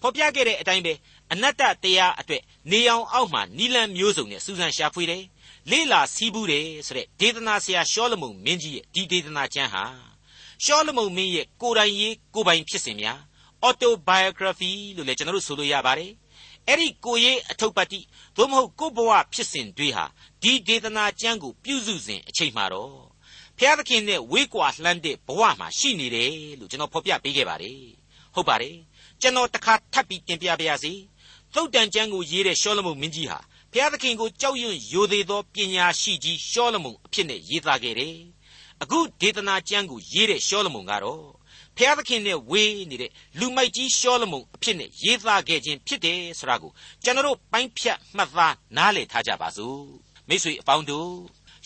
[0.01, 0.93] ဖော်ပြခဲ့တဲ့အတိုင်းပဲ
[1.33, 5.23] အနတ္တတရားအတွက်နေအောင်အောက်မှာနီလန်မျိုးစုံနဲ့စူးစမ်းရှာဖွေတယ်
[5.69, 9.85] လေးလာစီးဘူးတယ်ဆိုတဲ့ဒေသနာဆရာရှောလမုန်မင်းကြီးရဲ့ဒီဒေသနာကျမ်းဟာ
[10.65, 13.19] ရှောလမုန်မင်းရဲ့ကိုယ်တိုင်ရေးကိုယ်ပိုင်ဖြစ်စဉ်များ
[13.67, 16.13] autobiography လို့လည်းကျွန်တော်တို့ဆိုလို့ရပါတယ်
[16.67, 18.01] အဲ့ဒီကိုရေးအထုပ်ပတ်တိ
[18.37, 20.05] သို့မဟုတ်ကိုဘဝဖြစ်စဉ်တွေဟာ
[20.43, 22.95] ဒီဒေသနာကျမ်းကိုပြုစုစဉ်အချိန်မှာတော့
[23.59, 27.81] ဖျားသခင်နဲ့ဝေးကွာလှမ်းတဲ့ဘဝမှာရှိနေတယ်လို့ကျွန်တော်ဖော်ပြပေးခဲ့ပါတယ်
[28.35, 28.77] ဟုတ်ပါတယ်
[29.21, 30.93] ကျွန်တော်တခါထပ်ပြီးတင်ပြပါရစေ
[31.55, 33.39] သုတ်တန်ကျမ်းကိုရေးတဲ့ရှောလမုန်မင်းကြီးဟာ
[33.73, 38.17] ဖျားသခင်ကိုကြောက်ရွံ့ယိုသေးသောပညာရှိကြီးရှောလမုန်အဖြစ်နဲ့ရေးသားခဲ့တယ်
[38.83, 41.27] အခုဒေသနာကျမ်းကိုရေးတဲ့ရှောလမုန်ကတော့
[41.77, 46.71] ဖျားသခင်နဲ့ဝေးနေတဲ့လူမိုက်ကြီးရှောလမုန်အဖြစ်နဲ့ရေးသားခဲ့ခြင်းဖြစ်တယ်ဆိုတာကို
[47.05, 49.83] ကျွန်တော်တို့ပိုင်းဖြတ်မှတ်သားနားလည်ထားကြပါစို့
[50.29, 51.13] မိတ်ဆွေအပေါင်းတို့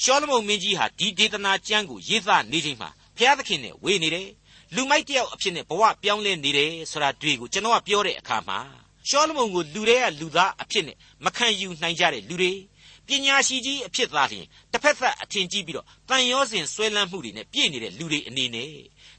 [0.03, 4.29] ရှောလမုန်မင်းကြီးဟာဒီဒေသနာကျမ်းကိုရေးသားနေချိန်မှာဖျားသခင်နဲ့ဝေးနေတယ်
[4.75, 8.59] လူမိုက်တယောက်အဖြစ်နဲ့ဘဝပြောင်းလဲနေတယ်ဆိုတာတွေ့ကိုကျွန်တော်ကပြောတဲ့အခါမှာ
[9.09, 12.53] ရှောလမုန်ကိုလူတွေကလူသားအဖြစ်နဲ့မခံယူနိုင်ကြတဲ့လူတွေ
[13.07, 18.73] ပညာရှိကြီးအဖြစ်သားလျင်တစ်ဖက်သက်အထင်ကြီးပြီးတော့တန်ရောစဉ်ဆွဲလန်းမှုတွေနဲ့ပြည့်နေတဲ့လူတွေအနေနဲ့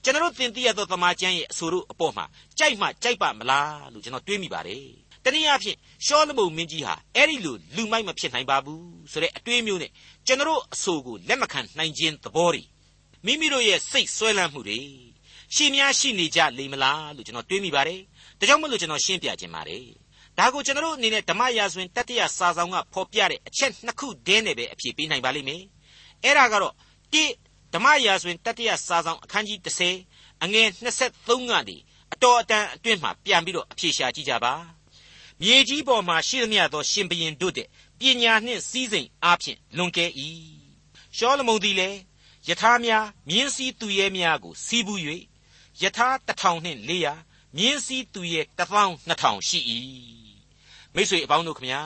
[0.04, 2.26] ကျွန်တော်သင်သိရသောသမာကျမ်းရဲ့အဆိုတို့အပေါ်မှာ
[2.60, 4.86] ကြိုက်မှကြိုက်ပါမလားလို့ကျွန်တော်တွေးမိပါတယ်
[5.24, 9.92] တနည်းအားဖြင့်ရှောလမုန်မင်းကြီးဟာအဲ့ဒီလိုလူမိုက်မဖြစ်နိုင်ပါဘူးဆိုတဲ့အတွေးမျိုးနဲ့
[10.28, 12.64] ကျွန်တော်အဆိုကိုလက်မခံနိုင်ခြင်းသဘောတွေ
[13.26, 14.80] မိမိတို့ရဲ့စိတ်ဆွဲလန်းမှုတွေ
[15.56, 18.02] ရှိများရှိနေကြလိမ့်မလားလို့ကျွန်တော်တွေးမိပါတယ်
[18.40, 19.86] ဒါကြောင့်မလို့ကျွန်တော်ရှင်းပြခြင်းပါတယ်
[20.38, 25.64] ဒါကိုကျွန်တော်အနေနဲ့ဓမ္မရာဇဝင်တတိယစာဆောင်ကဖော်ပြတဲ့အချက်နှစ်ခုတည်းနဲ့ပဲအဖြေပေးနိုင်ပါလိမ့်မယ်
[26.24, 26.74] အဲ့ဒါကတော့
[27.14, 27.24] တိ
[27.74, 29.60] ဓမ္မရာဇဝင်တတိယစာဆောင်အခန်းကြီး
[30.02, 30.68] 30အငယ်
[31.06, 31.78] 23ကနေ
[32.14, 34.54] အတော်အတန်အတွင်းမှာပြန်ပြီးတော့အဖြေရှာကြည့်ကြပါ
[35.42, 37.68] မြေကြီးပေါ်မှာရှိသမျှသောရှင်ဘရင်တို့တဲ့
[38.00, 40.06] ပညာနှင့်စည်းစိမ်အားဖြင့်လွန်ကဲ၏
[41.18, 42.00] ရှောလမုန်သည်လည်း
[42.48, 45.00] ယထာများမြင်းစည်းသူရဲများကိုစီးပူး၍
[45.82, 49.60] ယထာတထောင်နှင့်400 မြင်းစည်းသူရဲတပေါင်း2000ရှိ၏
[50.94, 51.82] မိတ်ဆွေအပေါင်းတို့ခမညာ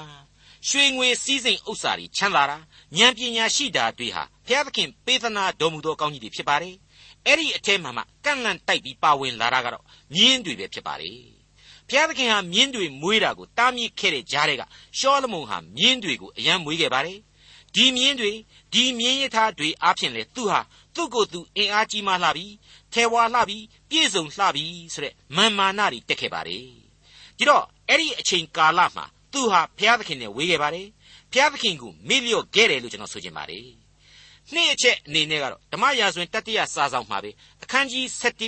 [0.68, 2.58] ရွှေငွေစည်းစိမ်ဥစ္စာတွေချမ်းသာတာ
[2.98, 6.76] ဉာဏ်ပညာရှိတာတွေဟာဘုရားသခင်ပေးသနာတော်မူသောကောင်းကြီးတွေဖြစ်ပါတယ်
[7.26, 11.18] အဲ့ဒီအထဲမှာမှကန့်လန့်တိုက်ပြီးပါဝင်လာတာကတော့မြင်းတွေပဲဖြစ်ပါတယ်
[11.88, 14.64] ဘုရားသခင်ဟာမြင်းတွေမွေးတာကိုတားမြစ်ခဲ့တဲ့ကြားတွေက
[14.98, 17.20] ရှောလမုန်ဟာမြင်းတွေကိုအယံမွေးခဲ့ပါတယ်
[17.76, 18.32] ဒီမြင်းတွေ
[18.74, 20.60] ဒီမြင်းရထားတွေအားဖြင့်လေသူဟာ
[20.96, 22.54] သူ့ကိုယ်သူအင်အားကြီးမှလှပြီး
[22.94, 26.64] ထဲဝါလှပြီးပြည့်စုံလှပြီးဆိုတဲ့မာမာနတွေတက်ခဲ့ပါတယ်
[27.38, 30.88] ဒီတော့အဲ့ဒီအချိန်ကာလမှာသူဟာဘုရားသခင်နဲ့ဝေးခဲ့ပါတယ်
[31.32, 33.66] ဘုရားသခင်ကိုမေ့လျော့ခဲ့တယ်လို့ကျွန်တော်ဆိုချင်ပါတယ်
[34.54, 37.32] နှစ်အချက်အနေနဲ့ကတော့ဓမ္မရာဇဝင်တတိယစာဆောင်မှာပဲ
[37.64, 38.06] အခန်းကြီး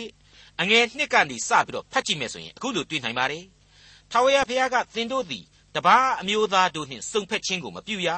[0.10, 3.44] 7အငယ်1ကနေစပြီးတော့ဖတ်ကြည့်မယ်ဆိုရင်အခုလိုတွေ့နိုင်ပါတယ်
[4.12, 8.10] ထာဝရဘုရားကသင်တို့သည်တပားအမျိုးသားတို့နှင့်စုံဖက်ခြင်းကိုမပြုရ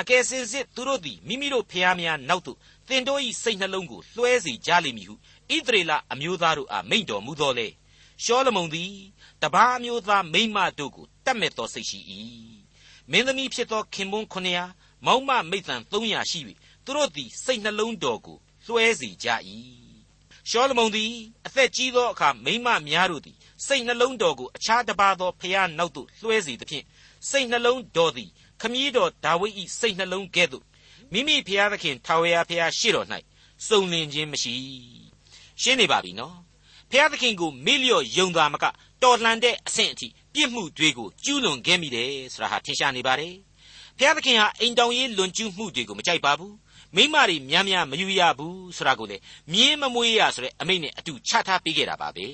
[0.00, 2.58] အကယ်စင်စစ်သူတို့သည်မိမိတို့ဖျားများနောက်သို့
[2.88, 5.14] သင်တို့၏စိတ်နှလုံးကိုလွှဲစေကြလိမ့်မည်ဟု
[5.54, 7.68] ဣသရေလအမျိုးသားတို့အားမိန့်တော်မူသောလေ
[8.24, 8.92] ရှောလမုန်သည်
[9.42, 12.00] တပားအမျိုးသားမိန်းမတို့ကိုတတ်မဲ့သောစိတ်ရှိ၏
[13.10, 16.40] မင်းသမီးဖြစ်သောခင်ပွန်း900မောင်မမိတ်တန်300ရှိ၍
[16.84, 19.28] သူတို့သည်စိတ်နှလုံးတော်ကိုလွှဲစေကြ၏
[20.50, 21.12] ရှောလမုန်သည်
[21.46, 26.84] အသက်ကြီးသောအခါမိန်းမများတို့သည်စိတ်နှလုံးတော်ကိုအခြားတစ်ပါးသောဖျားနောက်သို့လွှဲစေသဖြင့်
[27.30, 30.64] စိတ်နှလုံးတော်သည်ခမည်းတော်ဒါဝိဒ်၏စိတ်နှလုံးကဲ့သို့
[31.12, 33.06] မိမိဖျားသခင်ထာဝရဘုရားရှေ့တော်၌
[33.68, 34.54] စုံလင်ခြင်းမရှိ
[35.62, 36.36] ရှင်းနေပါပြီနော်
[36.90, 38.64] ဖျားသခင်ကိုမေ့လျော့ယုံသာမက
[39.02, 43.34] တော်လှန်တဲ့အဆင့်အထိပြစ်မှုတွေကိုကျူးလွန်ခဲ့မိတယ်ဆိုတာဟာထင်ရှားနေပါတယ်
[43.98, 46.54] ဖျားသခင်ဟာအိမ်တောင်ရေးလွန်ကျူးမှုတွေကိုမကြိုက်ပါဘူး
[46.96, 49.16] မိမတွေများများမယူရဘူးဆိုတာကိုလေ
[49.52, 52.26] မြင်းမမွေးရဆိုတဲ့အမိန့်နဲ့အတူချထားပေးခဲ့တာပါပဲ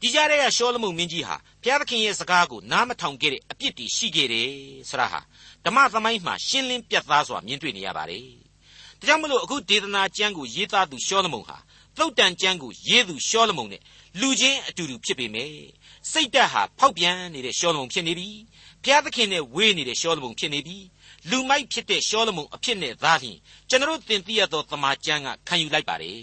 [0.00, 4.50] ဒီကြားထဲကရှောလမုန်မင်းကြီးဟာဘုရားသခင်ရဲ့စကားကိုနားမထောင်ခဲ့တဲ့အပြစ်တွေရှိခဲ့တယ်
[4.88, 5.20] ဆိုတာဟာ
[5.64, 8.26] ဓမ္မသမိုင်းမှာရှင်းလင်းပြတ်သားစွာမြင်တွေ့နေရပါတယ်
[9.00, 11.56] ဒါကြောင့်မလို့အခုဒေသနာကျမ်းကိုရေးသားသူရှောလမုန်ဟာ
[11.98, 13.82] သုတ်တန်ကျမ်းကိုရေးသူရှောလမုန်နဲ့
[14.20, 15.58] လူချင်းအတူတူဖြစ်ပေမယ့်
[16.10, 18.28] စိတ်တက်ဟာဖောက်ပြန်နေတဲ့ရှောလမုန်ဖြစ်နေပြီ
[18.82, 20.76] ဘုရားသခင်နဲ့ဝေးနေတဲ့ရှောလမုန်ဖြစ်နေပြီ
[21.30, 26.22] လူမိုက်ဖြစ်တဲ့ရှောလမုန်အဖြစ်နဲ့သားလျှင်ကျွန်တော်သင်သိရသောသမာကျမ်းကခံယူလိုက်ပါတယ်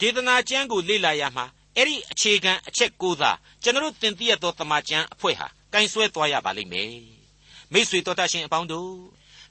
[0.00, 3.30] ဒေသနာကျမ်းကိုလေ့လာရမှာအဲ့ဒီအခြေခံအချက်ကိုသာ
[3.62, 6.94] ကျွန်တော်သင်သိရသောသမာကျမ်းအဖွဲ့ဟာကင်ဆွဲသွားရပါလိမ့်မယ်
[7.72, 8.92] မိษွေတော်တတ်ရှင်အပေါင်းတို့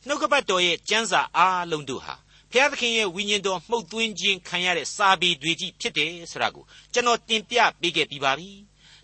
[0.08, 2.16] နှုတ်ကပတ်တော်ရဲ့ကျမ်းစာအားလုံးတို့ဟာ
[2.52, 8.50] ဘုရားသခင်ရဲ့ဝိညာဉ်တော်မှုတ်သွင်းခြင်းခံရတဲ့စာပေတွေကြီးဖြစ်တယ်ဆိုတာကိုကျွန်တော်တင်ပြပေးခဲ့ပြီးပါပြီ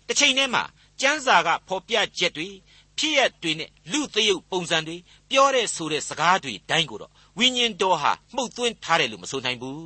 [0.06, 0.64] တစ်ချိန်တည်းမှာ
[1.00, 2.48] ကျမ်းစာကဖော်ပြချက်တွေ
[2.98, 4.96] ဖြစ်ရတွေနဲ့လူသရုပ်ပုံစံတွေ
[5.30, 9.78] ပြောတဲ့ဆိုတဲ့စကားတွေတိုင်းကိုတော့ဝိညာဉ်တော်ဟာမှုတ်သွင်းထားတယ်လို့မဆိုနိုင်ဘူး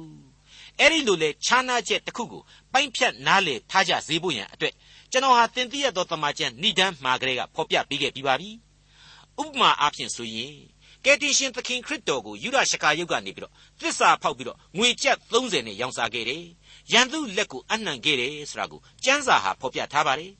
[0.78, 4.74] အဲ့ဒီလိုလေခြားနာချက်တစ်ခုကိုပိုင်းဖြတ်နားလေထားကြစေဖို့ရန်အတွက်
[5.10, 8.50] ကျွန်တော်ဟာသင်သိရသောတမန်ကျန်ဏိဒန်းမှာကလေးကဖော်ပြပေးခဲ့ပြီးပါပြီ
[9.42, 10.54] ဥပမာအားဖြင့်ဆိုရင်
[11.04, 16.44] ကယ်တင်ရှင်သခင်ခရစ်တော်ကိုယူဒရှကာယုတ်ကနေပြီးတော့သစ္စာဖောက်ပြီးတော့ငွေကျပ်30နဲ့ရောင်းစားခဲ့တယ်
[16.92, 20.32] ရန်သူလက်ကိုအနှံခဲ့တယ်ဆိုတာကိုကျမ်းစာဟာဖော်ပြထားပါတယ်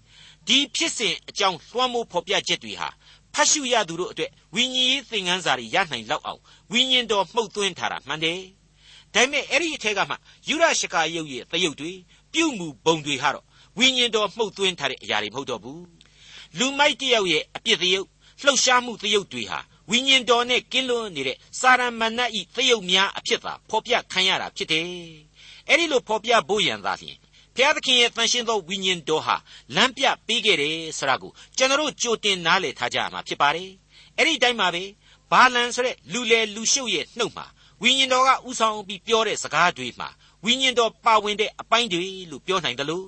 [0.47, 2.89] ဒီဖြစ်စဉ်အကြောင်းလွှမ်းမိုးဖော်ပြချက်တွေဟာ
[3.35, 6.41] ဖတ်ရှုရသူတို့အတွက်ဝိညာဉ်ရေးသင်ခန်းစာတွေရနိုင်လောက်အောင်
[6.73, 8.41] ဝိညာဉ်တော်မှုတ်သွင်းထားတာမှန်တယ်။
[9.15, 10.15] ဒါပေမဲ့အဲ့ဒီအထက်ကမှ
[10.49, 11.93] ယူရရှကာယုတ်ရဲ့သရုပ်တွေ
[12.33, 13.45] ပြုမှုပုံတွေဟာတော့
[13.79, 15.81] ဝိညာဉ်တော်မှုတ်သွင်းထားတဲ့အရာတွေမဟုတ်တော့ဘူး။
[16.59, 18.09] လူမိုက်တယောက်ရဲ့အပြစ်သရုပ်
[18.43, 19.59] လှုပ်ရှားမှုသရုပ်တွေဟာ
[19.91, 24.87] ဝိညာဉ်တော်နဲ့ကင်းလွတ်နေတဲ့စာရမဏတ်ဤသရုပ်များအဖြစ်သာဖော်ပြခံရတာဖြစ်တယ်။
[25.69, 27.19] အဲ့ဒီလိုဖော်ပြဖို့ရန်သာလျှင်
[27.55, 29.37] ဘုရားသခင်ရဲ့တန်ရှင်းသောဝိညာဉ်တော်ဟာ
[29.75, 33.71] လမ်းပြပေးခဲ့တယ်ဆိုတာကိုကျွန်တော်ကြိုတင်နားလည်ထားကြရမှာဖြစ်ပါတယ်။
[34.19, 34.85] အဲ့ဒီတိုင်းမှာပဲ
[35.31, 37.47] ဘာလန်ဆိုတဲ့လူလေလူရှုပ်ရဲ့နှုတ်မှာ
[37.83, 40.09] ဝိညာဉ်တော်ကဥဆောင်ပြီးပြောတဲ့စကားတွေမှာ
[40.45, 43.07] ဝိညာဉ်တော်ပါဝင်တဲ့အပိုင်းတွေလို့ပြောနိုင်တယ်လို့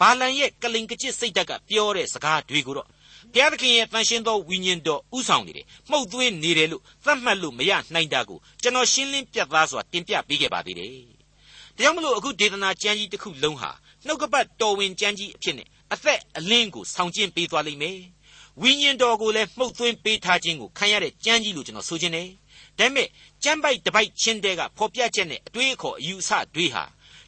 [0.00, 2.88] ဘာလန်ရဲ့ကလိန်ကကျစ်စိတ်ဓာတ်ကပြောတဲ့စကားတွေကိုတော့
[3.34, 10.90] ဘုရားသခင်ရဲ့တန်ရှင်းသောဝိညာဉ်တော်ဥဆောင်နေတယ်မှုတ်သွင်းနေတယ်လို့သတ်မှတ်လို့မရနိုင်တာကိုကျွန်တော်ရှင်းလင်းပြသစွာတင်ပြပေးခဲ့ပါသေးတယ်။
[11.76, 13.70] ဒါကြောင့်မလို့အခုဒေသနာကျမ်းကြီးတစ်ခုလုံးဟာ
[14.06, 17.98] နှုတ်ကပတ်တော်ဝင်ကျမ်းကြီးအဖြစ်နဲ့အသက်အလင်းကိုဆောင်ကျဉ်ပေးသွားလိမ့်မယ်။
[18.62, 22.28] ဝိညာဉ်တော်ကိုလည်းမှုတ်သွင်းပေးထားခြင်းကိုခံရတဲ့ကျမ်းကြီးလို့ကျွန်တော်ဆိုချင်တယ်။
[22.78, 23.08] ဒါပေမဲ့
[23.44, 26.84] ကျမ်းပိုက်တစ်ပိုက်ချင်းတဲကဖော်ပြချက်နဲ့အတွေးအခေါ်အယူအဆတွေဟာ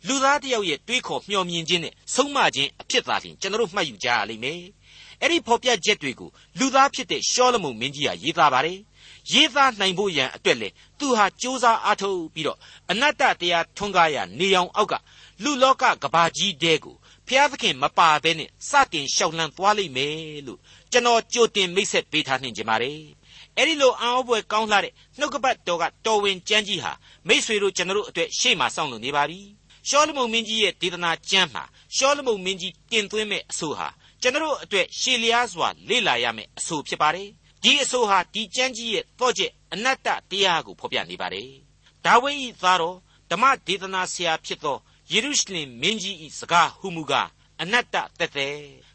[0.06, 4.60] လူသားတစ်ယောက်ရဲ့တွေးခေါ်မျှော်မြင်ခြင်းနဲ့ဆုံးမခြင်းအဖြစ်သာလျှင်ကျွန်တော်တို့မှတ်ယူကြရလိမ့်မယ်။
[5.22, 8.78] အဲ့ဒီဖော်ပြချက်တွေကိုလူသားဖြစ်တဲ့ရှောလမုန်မင်းကြီးကရေးသားပါတယ်။
[9.32, 12.58] ရေးသားနိုင်ဖို့ရန်အတွက်လေသူဟာစူးစမ်းအားထုတ်ပြီးတော့
[12.90, 14.94] အနတ္တတရားထွန်းကားရာနေအောင်အောက်က
[15.42, 20.60] လူလောကကဘာကြီးတဲကိုဖျားသခင်မပါဘဲနဲ့စတင်လျှောက်လှမ်းသွားလိမ့်မယ်လို့
[20.92, 23.00] ကျွန်တော်ကြိုတင်မိတ်ဆက်ပေးထားနှင်ကြပါတယ်။
[23.56, 26.92] အဲ့ဒီလိုအံ့ဩဖွယ်ကောင်းလှတဲ့နှုတ်ကပတ်တော်ကတော်ဝင်ကျမ်းကြီးဟာ
[27.28, 29.40] မိษွေတို့ကျွန်တော်တို့အတွက်ရှေ့မှာစောင့်လို့နေပါပြီ။
[29.88, 31.64] ရှောလမုန်မင်းကြီးရဲ့ဒေသနာကျမ်းမှာ
[31.96, 33.88] ရှောလမုန်မင်းကြီးတင်သွင်းမဲ့အဆိုဟာ
[34.22, 37.28] ကျွန်တော်တို့အတွက်ရှေ့လျားစွာလေ့လာရမယ့်အဆိုဖြစ်ပါတယ်။
[37.62, 41.50] ဒီအဆိုဟာဒီကျမ်းကြီးရဲ့တော့ကျက်အနတ္တတရားကိုဖော်ပြနေပါတယ်။
[42.04, 42.96] ဒါဝိဒ်၏သားတော်
[43.30, 44.78] ဓမ္မဒေသနာဆရာဖြစ်သော
[45.12, 47.28] ယေရုရှလင်မင်းကြီး၏စကားဟုမူကား
[47.62, 48.30] အနတ္တသက်သက်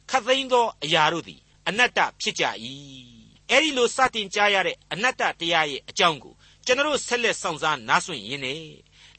[0.10, 2.44] ခတ်သိမ်းသောအရာတို့သည် အနတ္တဖြစ်ကြ၏
[3.50, 6.34] အဲ့ဒီလိုစတင်ကြားရတဲ့အနတ္တတရားရဲ့အကြောင်းကို
[6.66, 8.62] ကျွန်တော်ဆက်လက်စောင့်စားနားဆွင့်ရင်းနဲ့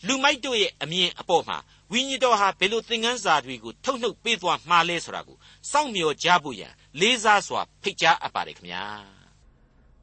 [0.06, 1.58] လူမိုက်တို့ရဲ့အမြင်အပေါ်မှာ
[1.92, 5.36] ဝိညာဉ်တော်ဟာဘယ်လိုသင်ခန်းစာတွေကိုထုတ်နှုတ်ပေးသွားမှာလဲဆိုတာကို
[5.70, 8.84] စောင့်မျှော်ကြဖို့ရန်လေးစားစွာဖိတ်ကြားအပ်ပါတယ်ခင်ဗျာ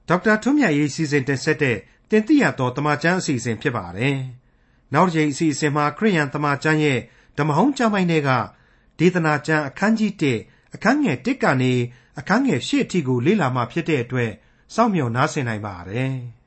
[0.08, 1.78] ဒေါက်တာထွန်းမြတ်ရေးစီစဉ်တင်ဆက်တဲ့
[2.10, 4.18] တင်ပြတော်တမချန်းအစီအစဉ်ဖြစ်ပါတယ်
[4.94, 7.00] နောက်တစ်ချိန်အစီအစဉ်မှာခရိယန်တမချန်းရဲ့
[7.38, 8.30] ဓမ္မဟောင်းကျမ်းပိုင်းတွေက
[9.00, 10.12] ဒေသနာကျမ်းအခန်းကြီး
[10.46, 11.74] 1အခန်းငယ်1ကနေ
[12.20, 14.32] အခန်းငယ်8အထိကိုလေ့လာမှဖြစ်တဲ့အတွက်
[14.76, 16.14] စောင့်မျှော်နားဆင်နိုင်ပါတယ်။